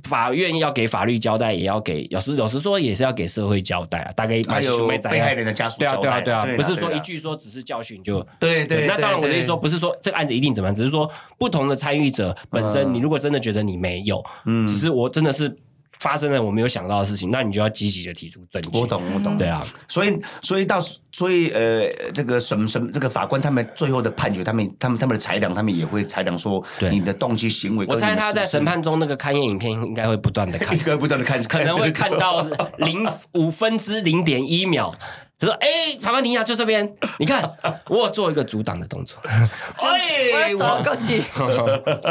[0.04, 4.10] 法院要给法律交代，也要给有时有时说也是要给社会交代啊。
[4.16, 12.94] 大概还有被害人的家属对啊，对啊，对啊，不是说一句说只是教训就对对，那当然，我的意思说，不是说这个案子一定怎么样，只是说不同的参与者本身，嗯。
[12.94, 14.66] 你如果真的觉得你没有，嗯。
[14.66, 15.56] 只是我真的是
[16.02, 18.68] 发生了我没有想到的事情，那你就要积极的提出证据。
[18.78, 20.78] 我，懂我懂，对啊，所以所以到
[21.12, 27.86] 所以呃，这个审审这个法官他们最后的判决，他们他们他们的裁量，他们也会裁量说你的动机行为。
[27.88, 32.42] 我猜他在审，判中那个勘验影片应该会不断的看一，个不断的看， 可能会看到
[32.78, 34.92] 零五分之零点一秒。
[35.38, 35.66] 他说：“哎、
[36.00, 36.88] 法官庭下，就这边，
[37.18, 37.42] 你看，
[37.90, 39.18] 我有做一个阻挡的动作。
[39.26, 41.20] 哎，我手我过去，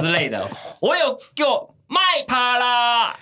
[0.01, 0.45] 之类的，
[0.81, 3.13] 我有给我卖趴啦，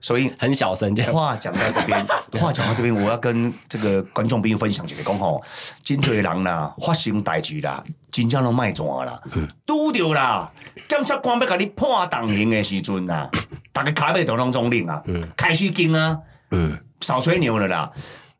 [0.00, 1.12] 所以很小声这样。
[1.12, 2.04] 话讲到这边，
[2.42, 5.40] 话讲到这边，我要跟这个观众朋友分享一个，讲吼，
[5.84, 9.22] 真侪人啦，发生代志啦，真正拢卖怎啦，
[9.64, 10.50] 拄着啦，
[10.88, 13.30] 检察官要甲你判重刑的时阵啦，
[13.72, 15.00] 大家卡尾都拢中领啊，
[15.36, 16.18] 开始惊啊，
[16.50, 17.92] 嗯，扫吹牛了啦，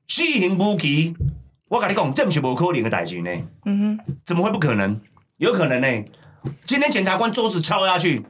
[0.08, 1.14] 死刑无期，
[1.68, 3.30] 我跟你讲，这不是无可能的代志呢，
[3.64, 5.00] 嗯怎么会不可能？
[5.36, 6.04] 有可能呢。
[6.64, 8.24] 今天检察官桌子敲下去，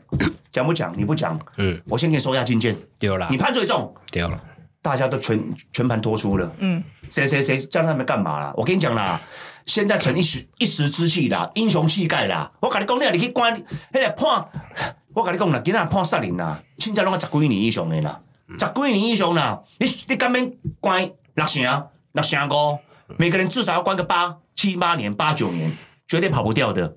[0.58, 0.92] 讲不讲？
[0.96, 4.40] 你不讲，嗯，我先给你收押禁见，丢了你，判最重，丢了。
[4.82, 5.40] 大家都全
[5.72, 8.52] 全盘托出了，嗯，谁谁谁叫他们干嘛啦？
[8.56, 9.20] 我跟你讲啦，
[9.66, 12.50] 现在逞一时一时之气啦，英雄气概啦。
[12.60, 13.54] 我跟你讲，你啊，你去关，
[13.92, 14.48] 迄个判，
[15.14, 21.62] 我跟你讲啦，今仔判杀人啦，凊彩拢啊十几年以上的啦，十几年以上啦，你你敢免关六成
[22.12, 22.78] 六成五？
[23.16, 25.70] 每个人至少要关个八七八年、八九年，
[26.06, 26.94] 绝对跑不掉的。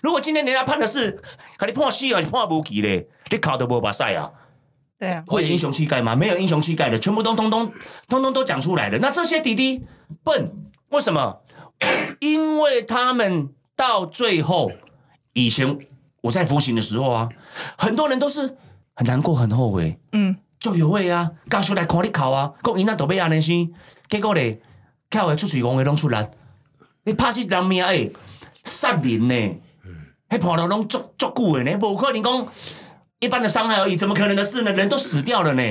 [0.00, 1.20] 如果今天人家判的是，
[1.58, 4.30] 给你判死还是判无期嘞，你考都无把赛啊！
[4.98, 6.14] 对啊，会有英雄气概吗？
[6.14, 7.72] 没有英雄气概的，全部都通通
[8.08, 8.98] 通通都讲出来了。
[8.98, 9.84] 那这些弟弟
[10.22, 10.52] 笨，
[10.90, 11.40] 为什么？
[12.20, 14.72] 因为他们到最后，
[15.32, 15.78] 以前
[16.22, 17.28] 我在服刑的时候啊，
[17.76, 18.56] 很多人都是
[18.94, 23.72] 很难过、很后悔，嗯，就有位啊，家属来看你考啊，讲伊那都要安尼生，
[24.08, 24.60] 结果咧，
[25.10, 26.30] 跳的出水讲的拢出来，
[27.04, 28.12] 你拍这人命诶，
[28.64, 29.60] 杀人呢，
[30.28, 32.48] 迄跑了拢足足久的呢，无可能讲
[33.20, 34.72] 一般的伤害而已，怎么可能的事呢？
[34.72, 35.62] 人都死掉了呢，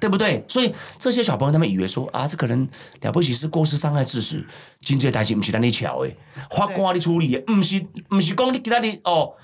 [0.00, 0.44] 对不对？
[0.48, 2.68] 所以这些小朋友他们以为说啊，这可能
[3.02, 4.44] 了不起是过失伤害致死，
[4.80, 6.10] 真这代志不是咱你巧的，
[6.50, 9.34] 法官你处理的，不是不是讲你今仔日哦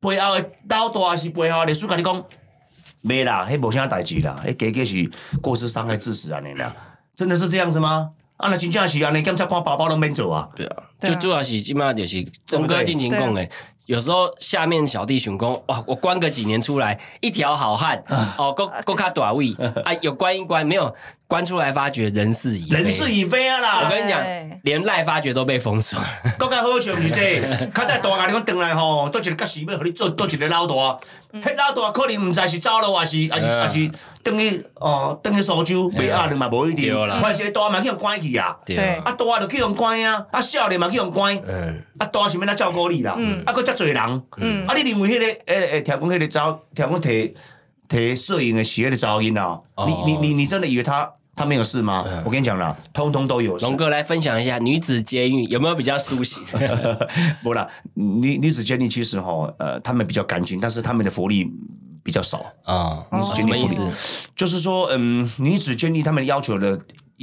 [0.00, 2.24] 背后的老大是背后的律师跟你讲。
[3.04, 6.72] 没啦，迄无啥代志啦，迄加加是过失伤害致死安尼啦，
[7.16, 8.10] 真的是这样子吗？
[8.36, 10.48] 啊，那真正是安尼，检察官包包都免做啊。
[10.54, 13.50] 对啊，就主要是基本上就是对不对龙哥进行讲诶。
[13.86, 18.02] 有时候下面小弟熊工，哇，我关个几年出来，一条好汉
[18.38, 20.94] 哦，够够卡短位 啊，有关一关，没有
[21.32, 23.80] 关出来，发觉人事已人事已非啊啦。
[23.82, 25.98] 我，跟你讲对，连赖发觉都被封锁。
[26.38, 27.40] 更加好笑毋是这？
[27.40, 33.60] 个， 较早大家你讲转来吼，倒一个角时要互你做倒一个老大，迄老大可能毋知是走了还是还是嗯。
[33.62, 33.90] 还是
[34.22, 36.92] 转去哦转去苏州买鸭了嘛，无一定。
[36.94, 38.54] 对啦，反正大嘛去用关去啊。
[39.02, 43.16] 啊，大就去用关啊，啊，少年嘛去用关，嗯，啊，大是要来照顾你啦，
[43.46, 44.66] 啊，佫遮侪人，嗯。
[44.66, 47.34] 啊，你认为迄、个诶诶，听讲迄个招，听讲摕
[47.88, 49.58] 摕摄影的是迄个噪音啊？
[49.76, 49.86] 哦。
[49.86, 52.04] 你你你你真的以为他他没有事吗？
[52.24, 53.64] 我跟你讲啦，通通都有事。
[53.64, 56.42] 龙哥来分享一下女子监狱有没有比较苏醒？
[57.42, 61.50] 不啦，女女子监狱其实哈，呃，他们比较干净，但是他们的福利
[62.02, 62.38] 比较少。
[62.64, 63.82] 啊，哦什么意思？
[64.36, 66.78] 就是说，嗯，女子监狱他们要求的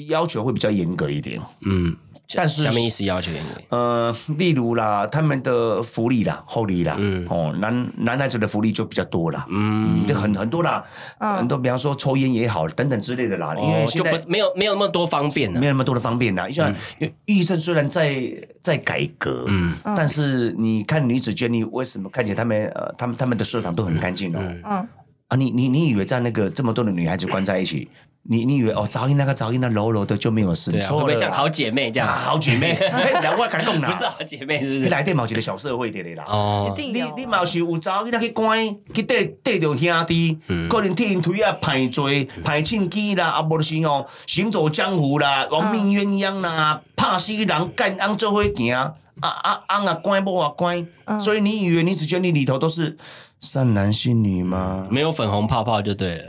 [0.08, 1.39] 要求会比较严格一点。
[1.62, 1.95] 嗯，
[2.36, 3.76] 但是下面意思要求严格。
[3.76, 10.84] 呃，例如啦，他们的福利啦、厚利啦，嗯哦，男男孩子的福利就比较多啦，嗯，就很很多啦，
[11.20, 15.65] 嗯很多，比方说抽烟也好，等等之类的啦，因为现在不是没有没有那么多方便的没。
[15.65, 16.48] 有那么多的方便啦。
[16.50, 18.22] 像因为医生虽然在
[18.62, 24.39] 在改革，嗯但是你看女子监狱为什么看起来他们呃，他们他们的社长都很干净哦？
[24.39, 24.88] 嗯嗯，
[25.30, 27.89] 啊，你你你以为在那个这么多的女孩子关在一起，
[28.24, 30.70] 你你以为哦，早音那个早音那柔柔的就没有事？
[30.84, 32.08] 错了会像好姐妹这样？
[32.08, 34.90] 啊好姐妹，嘿 两我跟你讲啦，不是好姐妹，是不你是？
[34.90, 36.26] 内底嘛有一个小社会的啦。
[36.28, 36.94] 哦一，定。
[36.94, 38.60] 你你嘛是有查某囡仔去关
[38.94, 40.38] 去缀缀着兄弟，
[40.70, 50.86] 可能替因推啊排罪、排庆机啦，啊无就是吼行走江湖啦，亡命鸳鸯啦，怕死人干翁做伙行，啊啊啊啊关不啊关，
[51.20, 52.98] 所以你以为你只觉得你里头都是
[53.42, 54.84] 善男信女吗？
[54.92, 56.26] 没有粉红泡泡就对了。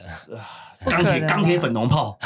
[0.87, 2.19] 钢铁钢铁粉红炮，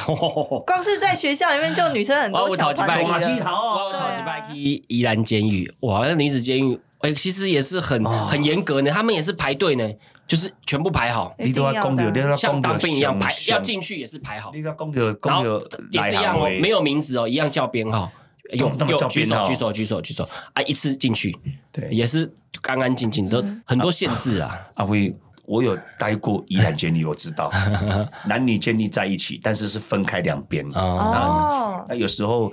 [0.67, 9.91] 光是在学校里面就女生很多我有讨几拜哇小团体了记好我有讨几拜去宜兰监狱，哇，那女子监狱，哎，其实也是很很严格呢，他们也是排队呢，
[10.29, 14.53] 就是全部排好，你都要讲着，你都要像当兵一样排，要进去也是排好。
[14.55, 15.45] 你，都要讲着然后
[15.91, 18.11] 也是一样哦，没有有名字哦，一样叫编号。
[18.53, 20.29] 有有举手举手举手举手。
[20.53, 20.63] 啊！
[20.63, 21.35] 一次进去，
[21.73, 21.89] 对。
[21.91, 24.69] 也是干干净净，都很多限制啊。
[24.75, 25.13] 阿辉，
[25.47, 27.51] 我有待过宜兰监狱，我知道。
[28.27, 30.65] 男女监狱在一起，但是是分开两边。
[30.73, 32.53] 哦，哦，那有时候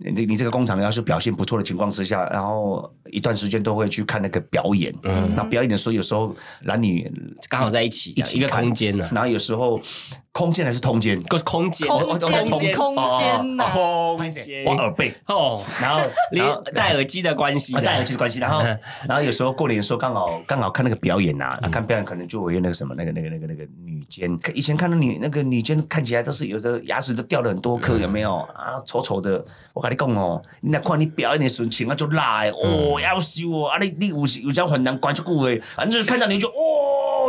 [0.00, 4.94] 你你这个工厂要是表现不错的情况之下，然后一段时间都会去看那个表演。
[5.02, 7.10] 嗯，那表演的时候，有时候男女
[7.48, 9.80] 刚好在一起，一起一个空间呢，然后有时候
[10.36, 12.30] 空间还是通间，个空间，空我间。
[12.30, 14.64] 我空间空间。
[14.66, 17.74] 我耳背，哦，然后你然后戴耳机的关系。
[17.74, 18.62] 啊，戴耳的，机的关系，然后
[19.08, 28.36] 然后有时候过年的时候刚好刚好看那个表演呐、啊，看表演可能就会有那个什么那个那个那个那个女监，以前看到女那个女监看起来都是有的牙齿都掉了很多颗，有没有？
[28.54, 28.76] 啊？
[28.84, 36.52] 丑丑的，我跟你讲哦，你那看你表演的时候穿啊就辣的，哦要死哦，啊你你有时有时候很难关出久的，反正看到你就哦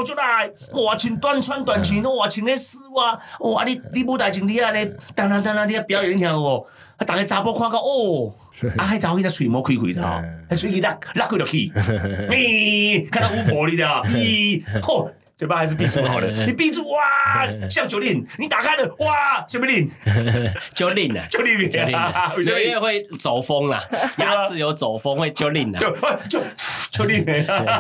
[0.03, 6.65] 就来，哇穿短穿短裙，哇穿那丝袜，哇你你舞台前你啊咧，当当当当你啊表演跳哦，
[6.97, 8.33] 啊大家查甫看到哦。
[8.75, 11.57] 啊，迄查某迄只喙毛开开的吼，迄喙齿拉拉开落去，
[12.31, 19.88] 咦，看到巫婆你的， 咦，吼，嘴巴还是闭住好了， 你闭住哇，像九令，你打开了哇，什么令？
[20.73, 23.79] 九令啊，九令，九令因为会走风啦，
[24.17, 25.79] 牙齿有走风会九令啊。
[26.27, 26.47] 就哎
[26.97, 27.25] 就九令，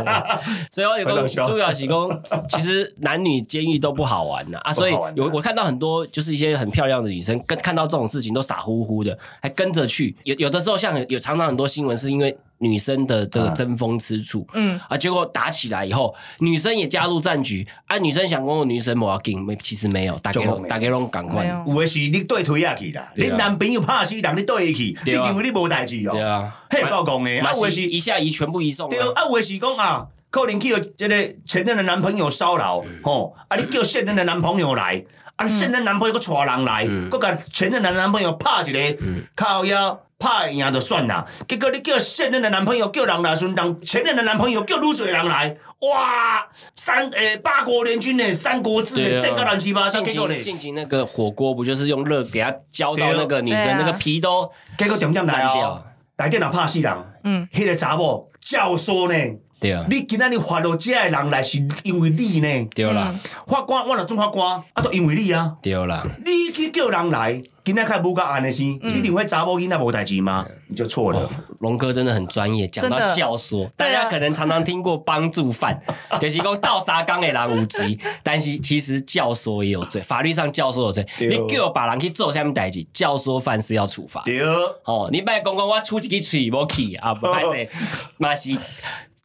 [0.71, 4.59] 所以我有个朱小喜公，其实男女监狱都不好玩呐。
[4.59, 10.15] 啊，所以有我看到很多就是一些很漂亮的女生，跟看到这种事情都傻乎乎的，还跟着去。
[10.23, 14.79] 有有的时候像有常常很多新闻是因为女生的这个啊争风吃醋，嗯。
[14.89, 17.67] 啊，结果打起来以后，女生也加入战局。
[17.85, 21.73] 啊，女生想跟我女生冇要紧，没其实没有，大家大家拢赶快，有。
[21.73, 23.31] 有的是你对推下去啦，对啊。
[23.31, 26.11] 你男朋友怕死人，你对去，你认为你无代志哦？
[26.11, 35.03] 对啊，嘿，曝光的，啊，有的是是一下移全部移送对，啊，啊，有的是讲啊，可能去有这个前任的男朋友骚扰，吼，啊，你叫现任的男朋友来，
[35.37, 38.97] 啊，现任男朋友搁带人来，搁甲前任男男朋友拍一个，
[39.35, 39.99] 靠腰。
[40.19, 49.21] 拍赢就算啦，结果你叫现任的男朋友叫人来，顺人前任的男朋友叫愈侪人来，哇，三诶八国联军呢，三国志呢，对啊。
[49.21, 53.77] 这个乱七八糟，进结果呢，进行那个火锅，不就是用热给他浇到那个女生啊。
[53.79, 55.85] 那个皮都结果点点来掉，
[56.17, 56.91] 来电脑拍死人，
[57.23, 59.71] 嗯，迄个查某教唆呢，对。
[59.71, 62.67] 啊，你今仔日发落这个人来是因为你呢。
[62.75, 63.13] 对啦。
[63.47, 68.93] 法官，我若做法官，啊，都因为你啊，对啦，你去叫人来，今仔开无甲安尼先，嗯。
[68.93, 70.45] 你认为查某囡仔无代志吗？
[70.67, 71.29] 你就错了。
[71.59, 75.79] 龙哥真的很专业，讲到教唆，大家可能常常听过帮助犯，
[76.19, 81.05] 就是讲倒沙缸的人无罪，但是其实教唆也有罪，法律上教唆有罪。
[81.17, 81.27] 对。
[81.29, 84.21] 你叫把人去做什么代志，教唆犯是要处罚。
[84.23, 84.41] 对，
[84.83, 87.69] 哦，你别讲讲我出一个嘴无去啊，不歹势，
[88.17, 88.51] 嘛是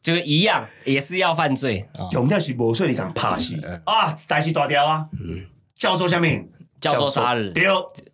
[0.03, 2.05] 这个一样，也是要犯罪啊。
[2.11, 5.07] 重点是无罪你敢拍死啊，代志大条啊。
[5.79, 6.27] 教唆什么？
[6.27, 6.49] 嗯
[6.83, 7.63] 教唆杀人对，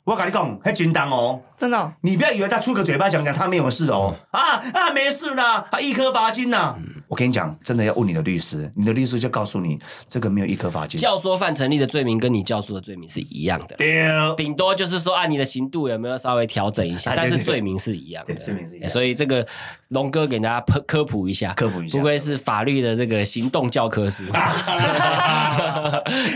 [0.03, 1.41] 我跟你讲，迄真重哦。
[1.59, 6.73] 真的哦你不要以为他出个嘴巴讲讲他没有事哦，啊啊没事啦，他一颗罚金呐。
[7.09, 10.97] 我跟你讲，真的要问你的律师，你的律师就告诉你，这个没有一颗罚金。
[10.97, 18.33] 教唆犯成立的罪名跟你教唆的罪名是一样的，对，顶多就是说啊，你的刑度有没有稍微调整一下，但是罪名是一样的。
[18.33, 19.45] 对罪名是一样所以这个
[19.89, 24.23] 龙哥给大家科科普一下，科普一下不愧是法律的这个行动教科书，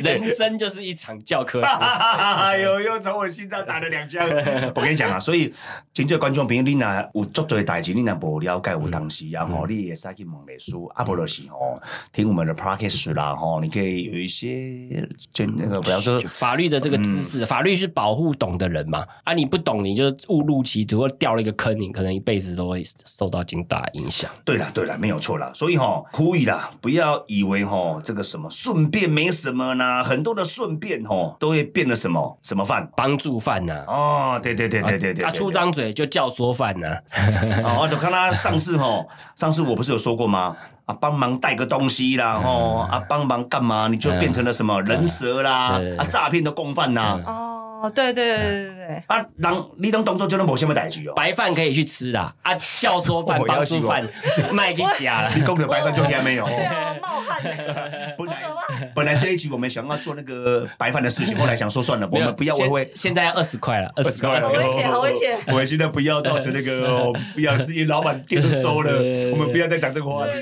[0.03, 1.67] 人生就是一场教科书。
[1.79, 4.27] 哎呦，又从我心脏打了两枪。
[4.73, 5.53] 我跟你讲啦，所以
[5.93, 11.79] 真正观众朋友，你若有足多代志，你若无了解，有当时啊吼，你也使去问律师，啊无就是吼，
[12.11, 24.29] 听我们的 practice 啦吼，你可以有一些真那个，比方说法律的这个知识，法律是保护懂的人嘛，啊，你不懂，你就误入歧途或掉了一个坑，你可能一辈子都会受到极大影响。
[24.43, 25.51] 对啦，对啦，没有错啦。
[25.53, 36.87] 所以哈，呼吁啦，不要以为吼这个什么顺便没什么啦，很多的顺便吼都会变得什么什么犯帮助犯呐、哦，对对对对对对，他、出张嘴就教唆犯呢、
[37.65, 40.55] 哦，我就看他上次吼，上次我不是有说过吗？
[40.85, 43.87] 啊，帮忙带个东西啦，哦啊，帮忙干嘛？
[43.89, 51.13] 你就变成了什么人蛇啦，啊，诈骗的共犯呐，哦，对对对对对对，啊，人你拢当作就拢无什么代志哦。
[51.15, 54.07] 白饭可以去吃啦，啊，教唆犯 哦、帮助饭
[54.51, 55.31] 卖给假了。
[55.35, 56.45] 你讲的白饭就还没有。
[56.45, 57.41] 对啊，冒汗，
[58.17, 62.83] 本来本来这一集我们想要做那个白饭的事情，后来想说算了，我们不要我会。
[62.95, 68.91] 现现在要二十块了，二十块，好危险好危险我们现在不要造成那个，哦不要是因为老板店都收了，
[69.31, 70.33] 我们不要再讲这个话题，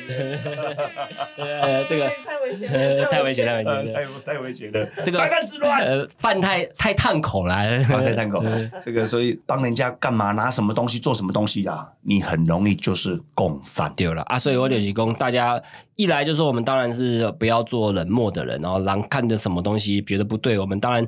[1.37, 2.69] 呃，这个太危险
[3.09, 4.21] 太危险，太危呃，险了。
[4.23, 5.81] 太太危险了，这个白饭之乱。
[5.81, 8.43] 呃，饭太太烫口了，放在探口，
[8.83, 13.91] 这个所以帮人家干嘛拿什么东西做什么东西啊，你很容易就是共犯。
[13.95, 14.37] 对了啊！
[14.37, 15.61] 所以我就是讲，大家
[15.95, 21.07] 一来就说我们当然是不要做冷漠的人，然后狼看着什么东西觉得不对，我们当然。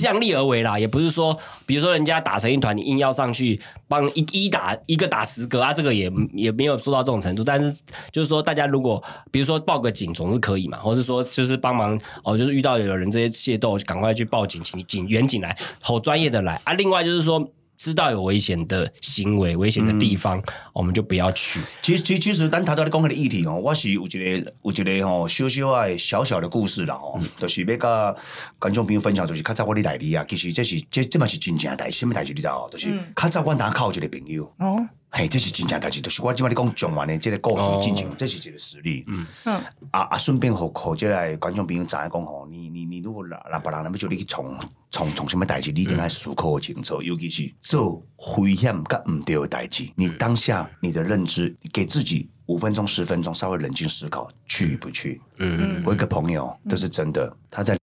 [0.00, 7.44] 量力而为啦，也不是说，比如说人家打成一团，你硬要上去帮一一打一个打十个啊，这个也也没有做到这种程度。
[7.44, 7.72] 但是
[8.10, 16.72] 就是说，大家如果比如说报个警总是可以嘛，或是说就是帮忙哦，就是遇到有人这些械斗，赶快去报警，请警员警来，吼专业的来啊。
[16.72, 17.48] 另外就是说，
[17.78, 21.60] 知道有危险的行为、危险的地方，我们就不要去。
[21.80, 28.16] 其实，其实其实咱头头咧讲迄个议题哦，我是有一个有一个吼小小的小小的故事啦吼，就是要甲
[28.58, 32.68] 观众朋友分享，就是较早我咧代理啊，其实这是这这嘛是真正的代志，什么代志你知道？
[32.68, 34.52] 就是较早我哪靠一个朋友。
[34.58, 39.04] 哦，嘿，这是真正代志，就是我即摆咧讲讲完的这个故事进行，这是一个实例。
[39.06, 39.54] 嗯嗯
[39.92, 44.58] 啊啊，顺便互互这个观众朋友知影讲吼，你你你如果若若别人要叫你去从
[44.90, 48.02] 从从什么代志，你一定要思考清楚，尤其是做
[48.38, 55.20] 危险甲唔对的代志，你当下你的认知，你给自己五分钟、十分钟，稍微冷静思考，去不去？
[55.36, 57.76] 嗯，我一个朋友，这是真的，他在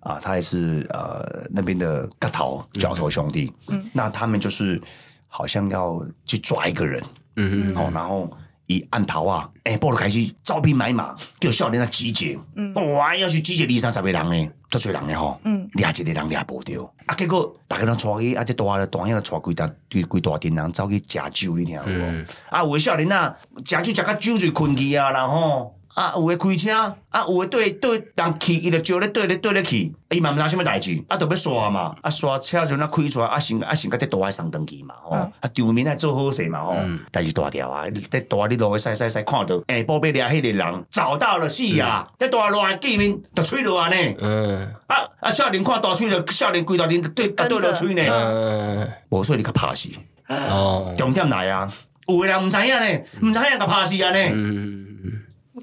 [0.00, 3.84] 啊，他也是呃那边的嘎头角头兄弟，嗯。
[3.92, 4.80] 那他们就是
[5.26, 7.02] 好像要去抓一个人，
[7.36, 7.76] 嗯嗯。
[7.76, 8.30] 哦，然后
[8.66, 12.72] 以暗头啊，下晡就开始招兵买马，叫少年啊集结，嗯。
[12.94, 15.68] 哇，要去集结二三十个人呢，足侪人呢吼，嗯。
[15.74, 21.86] 掠一个人掠无着，啊，结果逐个人带去，啊，这大大兄带规大规规大阵人走去食酒，你听有无？
[21.86, 22.26] 嗯。
[22.48, 26.72] 啊，有诶少年啊，食酒食到酒醉困去啊，然后啊，有诶开车，
[27.10, 36.76] 啊，有诶对对人去，伊就招咧对咧对咧去，伊嘛毋知啥物代志，啊，着要刷嘛，啊，刷车就那开出来，啊，先啊先甲这大海送登去嘛，吼，嗯啊，场面啊做好势嘛，吼，
[37.12, 49.88] 但是大条啊，在大你落去晒晒晒，看到下晡要掠迄个人，找到了死啊，在大落来见面，就吹落安尼，嗯啊啊，少年看大吹就少年规大年对甲对落吹呢，嗯，无说你较拍死，
[50.28, 51.72] 哦，重点来啊，
[52.08, 54.93] 有的人毋知影呢，毋知影甲拍死啊呢。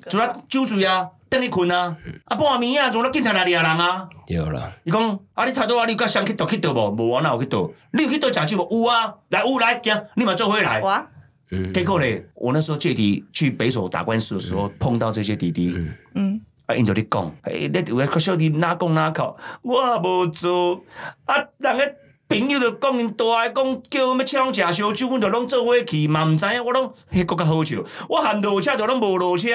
[0.05, 4.07] 嗯，就啦酒醉啊，等你困啊，啊半暝啊，就啦警察来掠人啊。
[4.27, 6.91] 对啦，伊讲啊，你太多啊，你有甲谁去倒去倒无？
[6.91, 7.69] 无啊，哪有去倒？
[7.93, 8.83] 你有去倒食酒无？
[8.83, 10.79] 有啊，来有来，行，你嘛做回来。
[10.81, 11.07] 哇，
[11.51, 11.73] 嗯。
[11.73, 15.75] 结果咧，我那时候借题去北首打官司的时候，碰到这些弟弟，
[16.15, 20.81] 嗯，啊，因着咧讲，诶，你有个小弟哪讲哪哭，我也无做，
[21.25, 21.95] 啊，人个
[22.31, 29.49] 朋友就讲因大个讲叫我要请食烧酒，阮就拢做伙去，嘛毋知影，我拢迄个较好笑，我含落车就拢无落车，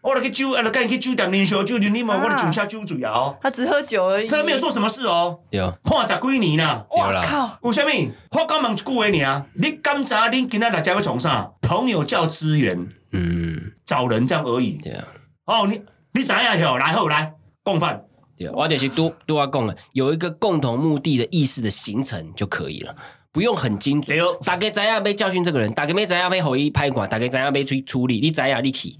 [0.00, 6.86] 我著去酒，啊，就赶紧去酒店啉烧酒，啉啉嘛，我就上车酒醉啊哦，他只喝酒而已，他没有做什么事哦，有，判十几年啦。
[6.90, 7.88] 对啦，哇靠，有啥物？
[8.30, 11.50] 我敢问一句话尔，你敢知影恁今仔来家要从啥？
[11.60, 14.78] 朋友叫资源，嗯，找人这样而已。
[14.82, 15.04] 对啊。
[15.46, 15.82] 哦，你
[16.12, 16.78] 你知影吼？
[16.78, 18.02] 来好来，共犯。
[18.44, 22.94] 对，我就是都都要讲了，有一个共同目的的意识的形成就可以了，
[23.32, 24.16] 不用很精准。
[24.44, 28.94] 大概怎样被教训这个人，大概没怎样被后一拍管，大概怎样被处处理，你怎样你去。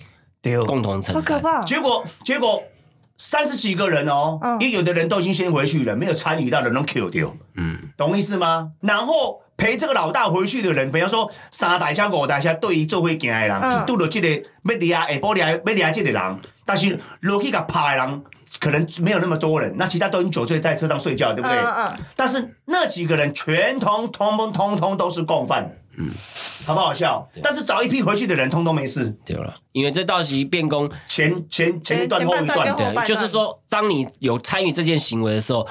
[0.67, 1.23] 共同承担。
[1.23, 2.63] 好可怕，结果结果
[3.17, 8.73] 三十几个人哦，嗯因为有的人都已经先回去了，没有参与到的拢 Q 掉，嗯，懂意思吗？
[8.81, 18.23] 然后陪这个老大回去的人，比方说三大车、五大车对于做伙行的人，拄到这个要掠下晡掠要掠这个人，但是落去甲拍的人。
[18.65, 21.59] 可能没有那么多人，那其他都已经酒醉在车上睡觉，对不对？
[21.59, 26.09] 嗯嗯但是那几个人全通通通通通都是共犯，嗯，
[26.65, 27.29] 好不好笑？
[27.43, 32.75] 但是找一批回去的人通通没事，对了，因为这道题变工，前前前一段前后一段。
[32.75, 35.67] 对，就是说，当你有参与这件行为的时候，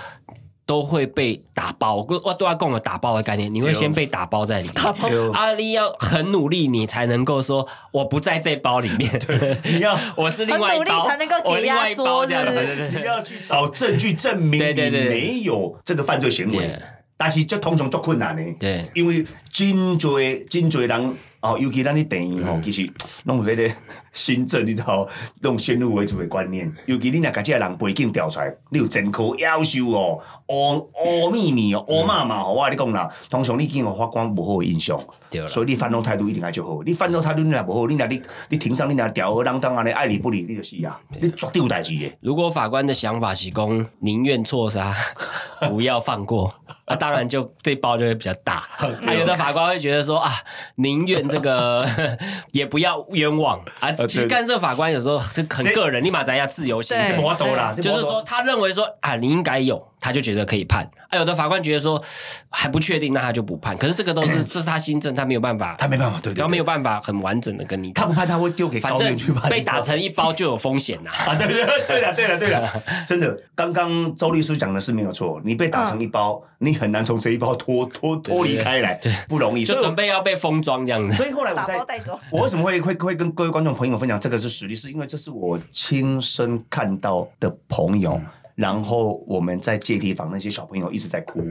[0.65, 1.95] 都会被打包。
[1.95, 4.93] 我我都要跟我打包的概念，你会先被打包在里面。
[5.09, 9.11] 对阿丽要很努力，你才能够说我不在这包里面。
[9.65, 12.53] 你要 我是另外一很努力包，才能够解我另外一包这样子。
[12.53, 16.81] 对对对你要去找证据证明你对对对没有这个犯罪行为，
[17.17, 18.43] 但是这通常足困难的。
[18.59, 22.89] 对因为真多真多人哦，尤其咱啲电影吼，其实
[23.25, 23.75] 拢有迄个
[24.13, 25.05] 新政里头，
[25.41, 26.73] 弄先入为主的观念。
[26.85, 30.21] 尤其你若甲这个人背景调出来，你有真可要求哦，
[30.53, 34.99] 乌乌秘密哦，乌嘛嘛，吼，我跟你讲啦，通常你已经有法官无好的印象，
[35.29, 36.81] 对所以你犯案态度一定要就好。
[36.83, 42.11] 你犯案态度你若无好，你若你你庭上你若吊儿郎当安尼爱理不理，你就是啊，你绝对有代志的。
[42.21, 44.93] 如果法官的想法是公宁愿错杀，
[45.69, 46.49] 不要放过，
[46.85, 48.63] 那、当然就这包就会比较大。
[49.05, 50.31] 还 有的法官会觉得说啊，
[50.75, 51.87] 宁愿这个
[52.51, 53.91] 也不要冤枉啊。
[53.91, 57.23] 其实干这法官有时候这很个人，立马咱要自由行对政这。
[57.23, 60.83] 无多啦，就是说，他认为说啊，你应该有，他就觉得可以判。
[61.09, 62.03] 啊，有的法官觉得说
[62.49, 63.77] 还不确定，那他就不判。
[63.77, 68.03] 可是这个都是 这是他新政，他没有办法，他没办法，对对对，他没有办法很完整的跟你讲。
[68.03, 69.49] 他不判他会丢给反高院去判。
[69.49, 78.99] 被打成一包就有风险呐、 啊，对对对对了对了对了，真的，刚刚周律师讲的是没有错，你被打成一包，你很难从这一包脱脱脱离开来，
[79.29, 79.63] 不容易。
[79.63, 81.15] 所以我就准备要被封装这样子。
[81.15, 82.19] 所以后来我打包在带走。
[82.29, 88.19] 我为什么会会会跟各位观众朋友分享这个是实例，是因为这是我亲身看到的朋友，
[88.55, 91.41] 然后我们在借题房那些小朋友一直在哭。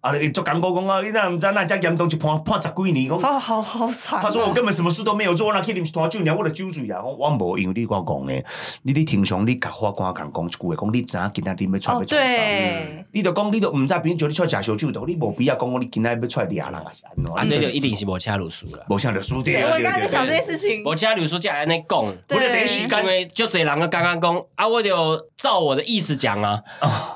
[0.00, 0.16] 啊！
[0.16, 4.22] 你做讲过讲啊，你那唔知那家严重就判判十几年，讲好好好惨啊。
[4.22, 7.02] 他说我根本什么事都没有做，我那去啉一坛酒，尔我就酒醉啊！
[7.02, 8.44] 我我无，因为你我讲的，
[8.82, 12.36] 你你平常你甲法官讲讲一句话，讲你知影今仔日要出要哦，创啥？
[12.36, 17.34] 对，你就讲你都毋知平常你出来食烧酒，你无必要讲我你今仔日要出来掠人啊是安怎？
[17.34, 18.86] 啊，这就一定是无掐鲁输了。
[18.88, 19.52] 无像就输掉。
[19.52, 20.82] 对我刚刚在想这件事情。
[20.82, 26.62] 无掐鲁输才安尼讲，我的第一时间因为就这人个刚刚讲啊，我就照我的意思讲啊，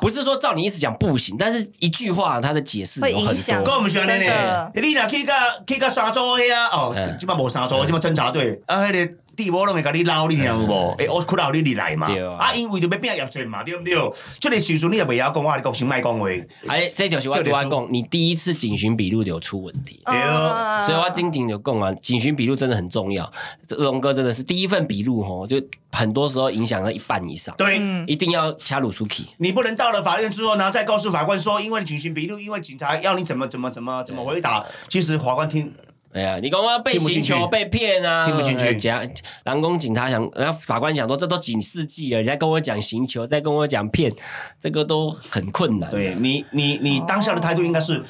[0.03, 3.75] 不是说照你意思讲不行，但是一句话他的解释会有很影响多。
[3.75, 5.35] 讲毋是安尼真呢的，你若去到
[5.67, 10.95] 去到沙洲遐哦嗯，即摆无沙洲，即摆侦察队啊，迄个地无拢会甲你捞，你听有无？
[10.99, 13.95] 诶，我困扰你入来嘛对啊，啊，因为着要变业罪嘛，对毋对？
[14.41, 16.27] 即个时阵你也袂晓讲，我跟你讲先卖讲话，
[16.69, 20.01] 哎，这就是我我讲，你第一次警询笔录有出问题。
[20.05, 23.31] 对嗯所以我丁景有讲啊，警询笔录真的很重要。
[23.67, 25.57] 这龙哥真的是第一份笔录吼，就
[25.93, 27.79] 很多时候影响了一半以上，对。
[27.81, 34.65] 嗯，一定要掐鲁苏 k 你不能到了法院之后，然后再告诉法官说，因为你警询笔录，因为警察要你怎么怎么怎么怎么回答。
[34.89, 35.73] 其实法官听，
[36.15, 38.65] 哎呀，你刚刚被刑求、被骗啊，听不进去。
[38.65, 39.05] 呃讲
[39.45, 44.13] 蓝宫警察想，然后法官想说，这都几世纪了，人家跟我讲刑求，再跟我讲骗，
[44.61, 45.91] 这个都很困难。
[45.91, 48.05] 对，你你你当下的态度应该是，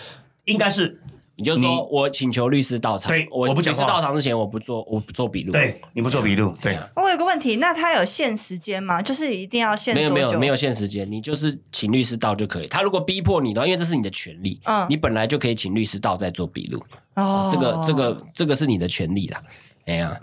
[0.44, 1.00] 应该是
[1.36, 5.52] 你就你说我请求律师到场，对我律师我不讲话到场之前，我不做，我不做笔录。
[5.52, 9.02] 对，你不做笔录，对啊我有个问题，那他有限时间吗？
[9.02, 10.14] 就是一定要限没有多？
[10.14, 12.68] 没有没有限时间，你就是请律师到就可以。
[12.68, 16.80] 他如果逼迫你的话，因为这是你的权利，嗯你本来就可以请律师到再做笔录。
[17.14, 19.40] 哦，这个这个这个是你的权利啦，
[19.86, 20.20] 哎呀。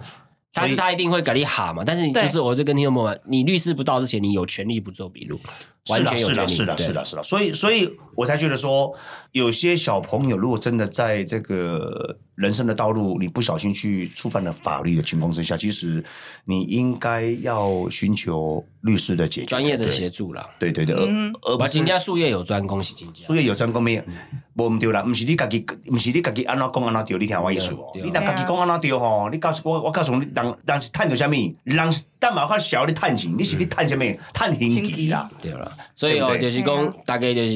[0.53, 5.39] 但是他一定会给你哈嘛，但是你对就是我就跟听众朋友们，你律师不到之前，你有权利不做笔录，
[5.89, 6.53] 完全有是的，权利。
[6.55, 7.23] 是的，对是的，是的。
[7.23, 8.93] 所以，所以我才觉得说，
[9.31, 16.03] 有些小朋友如果真的在这个人生的道路，你不小心去触犯了法律的情况之下，其实
[16.45, 20.47] 你应该要寻求律师的解决，专业的协助啦。
[20.59, 23.35] 对，对对对，而嗯而不是人家术业有专攻是真正术。
[23.35, 24.03] 业有专攻没有？
[24.53, 27.89] 无毋对啦，毋是你家己，毋是你家己安怎讲安怎对，你听我意思哦？
[27.95, 31.31] 你若家己讲安怎对吼，你告诉我，我告诉你，人人是趁着啥物？
[31.63, 34.19] 人是等嘛较小你趁钱，你是你趁啥物？
[34.33, 35.29] 趁刑期啦。
[35.41, 37.53] 对了，所以哦，就是讲，大概就是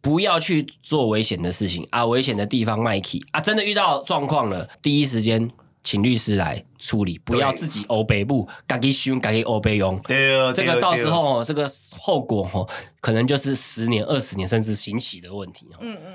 [0.00, 5.50] 不要去做危险的事情啊，危险的地方卖去啊，真的遇到状况了，第一时间
[5.82, 9.98] 请律师来处理，不要自己欧北部，自己凶，自己欧北用。
[10.06, 12.68] 对，这个到时候哦，这个后果哦，
[13.00, 15.78] 可能就是十年、二十年，甚至刑期的问题哦。
[15.80, 16.06] 嗯嗯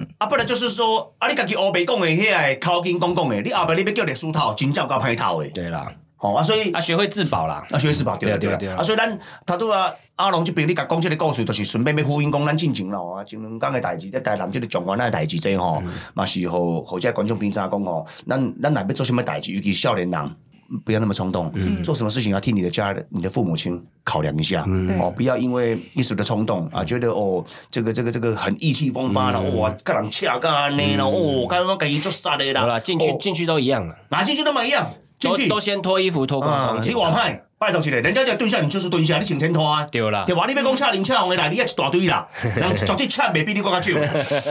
[0.00, 5.94] 嗯啊，不然就是说，啊，你家己黑白讲的遐个口经讲讲的，你后壁你要叫律师套，真正有够歹套的，对啦，
[6.24, 7.62] 吼啊，所以啊，学会自保啦。
[7.70, 15.82] 啊，学会自保对啦对啦对啊所以咱他都啊，阿龙这边你甲讲这个故事，就是顺便要呼应讲咱进前咯，啊，前两工的代志，在台南这个状元的代志这吼，
[16.14, 20.36] 嘛是互互这观众平常讲吼，咱咱若要做什么代志，尤其是少年人。
[20.82, 21.52] 不要那么冲动，
[21.84, 33.16] 做什么事情要替你的家人、你的父母亲考量一下，对哦，不要因为一时的冲动啊，觉得哦，这个这个这个很意气风发了，哇，跟人掐个安尼了，哦，刚刚给你做杀的啦，进去哦。
[33.20, 34.90] 进去都一样了，哪进去都嘛一样，
[35.24, 39.86] 都都先脱衣服脱光啊光，，你外派拜托一下，人家就蹲下，你就是蹲下，你请先脱啊。
[39.90, 40.44] 对啦对吧？
[40.46, 43.98] 你要讲恰零恰红的啦，你也一大堆啦， 人绝对恰袂比你更较少。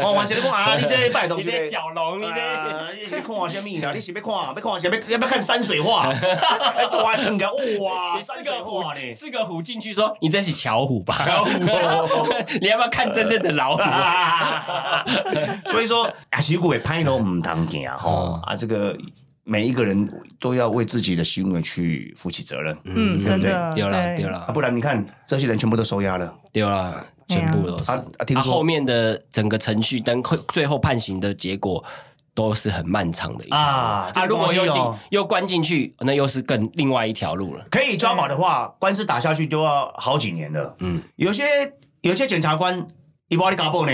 [0.01, 1.79] 哦，完事你讲啊，你这拜托一下。
[1.93, 3.91] 龙，啊你是看什么啦？
[3.93, 4.97] 你是要看要看什么？
[5.09, 6.09] 要不要看山水画？
[6.75, 7.45] 哎，大腾个
[7.81, 9.13] 哇，山水画呢？
[9.13, 13.83] 四个虎进去说：“你这是巧虎吧？”巧虎你要不要看真正的老虎？
[15.69, 18.95] 所以说，啊，其实会拍都唔当行吼啊，这个
[19.43, 26.33] 每一个人都要为自己的行为去负起责任嗯，对不对丢了丢啊，了不然你看这些人全部都收押了。
[26.51, 27.91] 丢了，全部都是。
[27.91, 31.83] 啊啊，听啊，后面的整个程序跟会最后判刑的结果
[32.33, 37.65] 都是很漫长的一啊这啊，如果又进哦又关进去，那又是更另外一条路了。
[37.69, 40.75] 可以交保的话，官司打下去都要好几年了。
[40.79, 41.43] 嗯，有些
[42.01, 42.87] 有些检察官，
[43.27, 43.91] 你把你搞爆呢，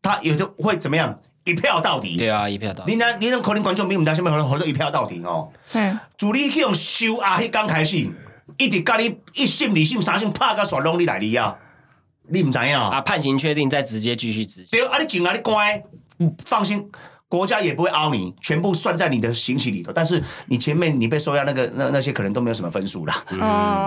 [0.00, 1.18] 他有的会怎么样？
[1.46, 2.18] 一票到底。
[2.18, 2.92] 对啊，一票到底。
[2.92, 5.50] 你那你那可能观众比唔知什么好多一票到底哦。
[5.72, 7.96] 嗯，自你去用收押迄刚开始，
[8.58, 11.56] 一直甲你一审、二审、三审拍甲煞拢你来你啊，
[12.28, 14.78] 你毋知影啊，判刑确定，再直接继续执行。
[14.78, 15.82] 对，啊，你进来你乖，
[16.18, 16.90] 嗯放心，
[17.28, 19.92] 国家也不会凹你，全部算在你的刑期里头。
[19.92, 23.38] 但是你前面你被收押那个那那些可能都没有什么分数啦，嗯，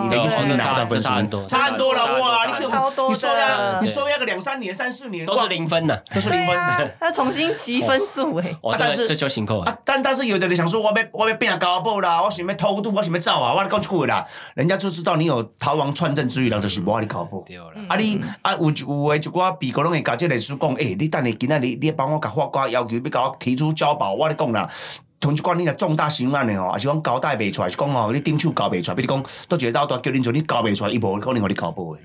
[0.05, 2.45] 你的一审你对拿不到分数，差很多差很多了哇！
[2.45, 6.03] 你这超多你收押对你收押个两三年、三四年，都是零分的。
[6.13, 6.47] 都是零分。
[6.47, 9.71] 对啊，要重新积分数哎，但是这就辛苦啊。
[9.71, 14.25] 啊，但但是有的人想说，我被我被变高报啦，我想要偷渡，我想要造啊，我讲一句啦，
[14.55, 17.41] 人家就知道你有逃亡串证之余，人就是无爱你搞报。
[17.45, 24.69] 丢了，啊你啊有一有诶一寡被告拢会甲即个律师讲，诶、你等下今仔日你帮我甲法官要求要甲我提出交保，我咧讲啦。
[25.19, 32.01] 同一款你若重大刑案的吼，还是讲交代袂出来，是讲吼你顶手交袂出来，比如讲倒一个刀刀叫恁做你交袂出来，伊无可能互你交保的。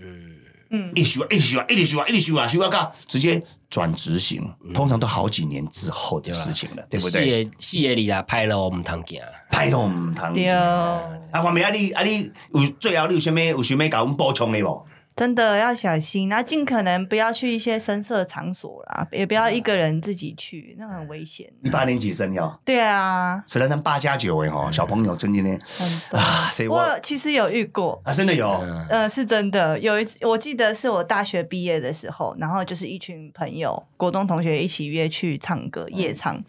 [0.71, 4.43] 嗯，一直收啊，一直收啊，一直收啊，一直收啊，收啊到直接转执行，
[4.75, 7.23] 通常都好几年之后的事情了，对不对？
[7.23, 9.21] 戏也戏也里啦，拍了我们堂行。
[9.49, 10.33] 拍都唔通。
[10.33, 11.01] 对，啊，
[11.41, 14.85] 方面啊，你啊你有最后你有啥物有啥物甲阮补充的无？
[15.17, 21.49] 真的要小心，然后尽可能不要去一些深色场所啦，也不要一个人自己去，那很危险。
[21.61, 26.21] 你八年级生哟，对啊，虽然咱八加九哎吼，小朋友真的呢很。
[26.21, 29.79] 啊，所以我我其实有遇过，啊真的有，嗯，呃，是真的。
[29.79, 36.43] 有一次，我记得是我大学毕业的时候，然后就是一群朋友，国中同学一起约去唱歌夜唱。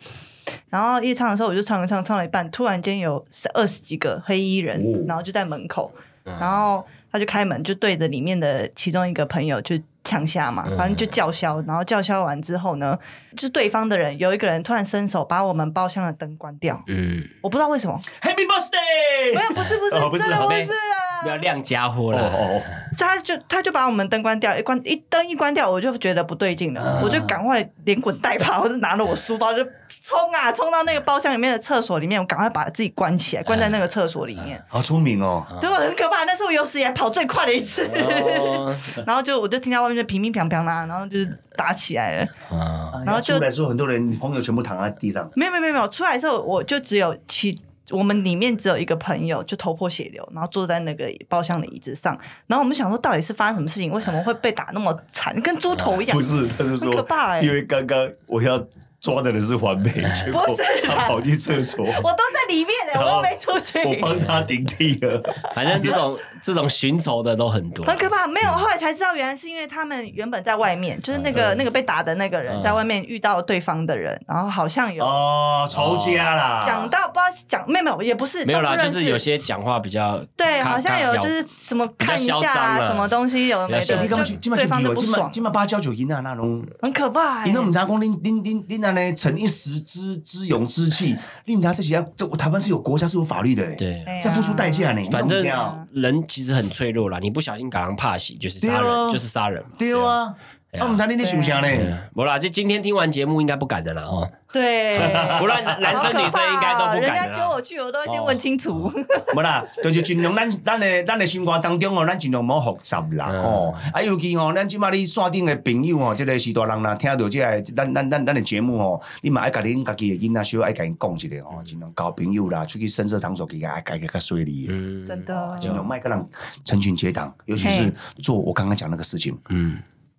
[0.70, 5.06] 然后夜唱的时候，我就唱了唱，唱了一半，突然间有二十几个黑衣人，哦。
[5.08, 5.92] 然后就在门口，
[6.24, 6.86] 然后
[7.16, 13.00] 他就开门，就对着里面的其中一个朋友就呛下嘛，反正就叫嚣，然后叫嚣完之后呢，
[13.38, 19.34] 就对方的人有一个人突然伸手把我们包厢的灯关掉，嗯，我不知道为什么，Happy Birthday！
[19.34, 22.20] 没有，不是不是，哦不是真的不哦是啊，不要亮家伙哦了。
[22.20, 22.62] 哦，
[23.00, 29.66] 他就他就把我们灯关掉，一关一灯一关掉，我就觉得不对劲了，我就赶快连滚带爬，我就拿着我书包就
[30.06, 38.72] 冲啊，冲到那个包厢里面的厕所里面，我赶快把自己关起来，关在那个厕所里面，好聪明哦，结果很可怕，那是我有史以来跑最快的一次，哦
[39.08, 47.56] 然后就我就听到外面就乒乒乓乓啦，然后就是打起来了，啊，然后就出来之后，很多人朋友全部躺在地上，没有没有没有没有，出来的时候我就只有其
[47.90, 56.14] 我们里面只有一个朋友就头破血流，然后坐在那个包厢的椅子上，然后我们想说到底是发生什么事情，为什么会被打那么惨，跟猪头一样？
[56.18, 57.42] 不是，他是很可怕欸。
[57.42, 58.64] 因为刚刚我要
[59.06, 65.22] 抓的人是环美， 结果不是他跑去厕所，我都在里面呢，我都没出去，我帮他顶替了。
[65.54, 68.26] 反正这种这种寻仇的都很多，很可怕。
[68.26, 72.62] 没有，后来才知道，原来是因为他们原本在外面，就是那个、那个被打的那个人嗯。
[72.64, 82.82] 在外面遇到对方的人，然后好像有哦，仇家啦，讲到不知道讲没有没有，也不是没有啦，就是有些讲话比较对，好像有就是什么比较看一嚣张了。
[82.82, 86.66] 下什么东西有没的，就对方的不爽，今麦芭蕉酒因啊那种。
[86.82, 87.48] 很可怕欸。
[87.48, 91.16] 因为我们常讲，恁恁恁恁安尼逞一时之之勇之气，
[91.46, 94.04] 你们家这些要这台湾是有国家是有法律的，，对。
[94.24, 95.02] 在付出代价呢。
[95.02, 95.44] 你反正
[95.92, 99.70] 人其实很脆弱啦，你不小心赶上怕喜就是杀人，就是杀人嘛。
[99.78, 100.34] 对啊，
[100.76, 101.68] 对啊啊，我们知你咧想啥呢？
[101.68, 104.98] 嗯没啦，就今天听完节目应该不敢的啦哦，对，
[105.40, 107.28] 不论男生女生应该都不人敢的啦。
[107.28, 108.90] 家叫我去，我都会先问清楚。
[109.36, 113.44] 无啦，就是尽量咱咱的咱的生活当中哦，咱尽量莫复杂啦嗯。
[113.44, 113.76] 吼。
[113.94, 124.74] 啊，尤其哦，咱即马你线顶的朋友哦，即个是大人啦，听到即个咱咱咱咱的节目哦，你嘛爱甲恁家己的囡仔小爱甲因讲一下哦，尽量交朋友啦，出去深色场所，给他爱改个较水利的。
[124.74, 125.06] 嗯。
[125.06, 126.26] 真的，尽量卖个人
[126.64, 129.78] 成群结党，尤其是做我刚刚讲那个事情，嗯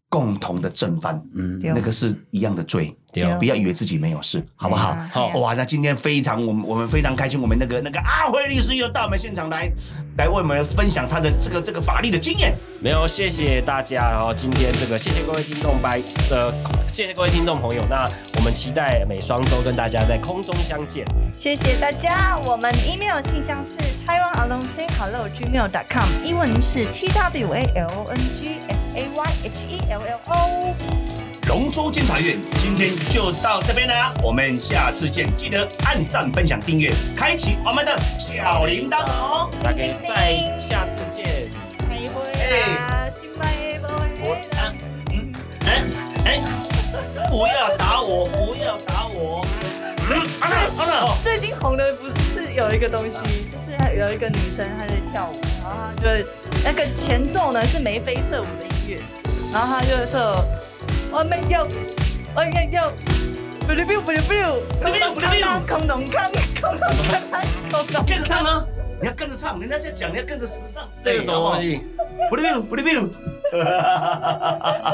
[0.09, 2.97] 共同的正犯，嗯，那个是一样的罪，
[3.39, 4.97] 不要以为自己没有事，好不好？
[5.13, 9.71] 好哇，那今天非常我们我们非常开心，我们那个那个阿辉律师又到我们现场来，
[10.17, 12.55] 来为我们分享他的这个这个法律的经验。
[12.81, 14.11] 没有，谢谢大家。
[14.11, 16.01] 然后今天这个谢谢各位听众拜
[16.31, 16.53] 呃，
[16.93, 17.85] 谢谢各位听众朋友。
[17.91, 21.05] 那我们们期待每双周跟大家在空中相见。
[21.37, 22.39] 谢谢大家。
[22.45, 23.77] 我们 email 信箱是
[24.07, 30.21] taiwanalonsayhello@gmail.com，英文是 t w a l o n g s a y h e l l
[30.29, 30.73] o。
[31.49, 39.51] 龙舟监察院今天就到这边啦，我们下次见，记得按赞、分享、订阅，开启我们的小铃铛哦。
[39.61, 41.51] 大家再下次见。
[41.81, 42.23] 再会
[42.79, 43.66] 啦，新买
[47.37, 49.45] 不要打我，不要打我。
[51.23, 53.21] 最近红的不是有一个东西，
[53.51, 56.09] 就是有一个女生她在跳舞，然后她就
[56.65, 59.03] 那个前奏呢是眉飞色舞的音乐，
[59.53, 60.43] 然后她就说
[61.13, 61.69] 我们要
[62.35, 62.91] 我们有。
[63.67, 67.21] 不溜不溜不溜不溜不溜不溜，空洞康空洞康
[67.71, 68.05] 空洞。
[68.07, 68.65] 跟着唱啊！
[69.03, 70.89] 你要跟着唱，人家在讲，你要跟着时尚。
[71.03, 71.83] 这是什么东西？
[72.29, 73.03] 不溜不溜不溜，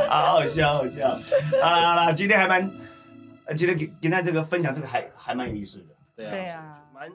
[0.09, 1.09] 好 好笑，好笑。
[1.63, 2.71] 好啦好啦，今天还蛮，
[3.47, 5.85] 呃，今天给今天这个分享这个还还蛮有意思的。
[6.15, 7.09] 对啊，对啊蛮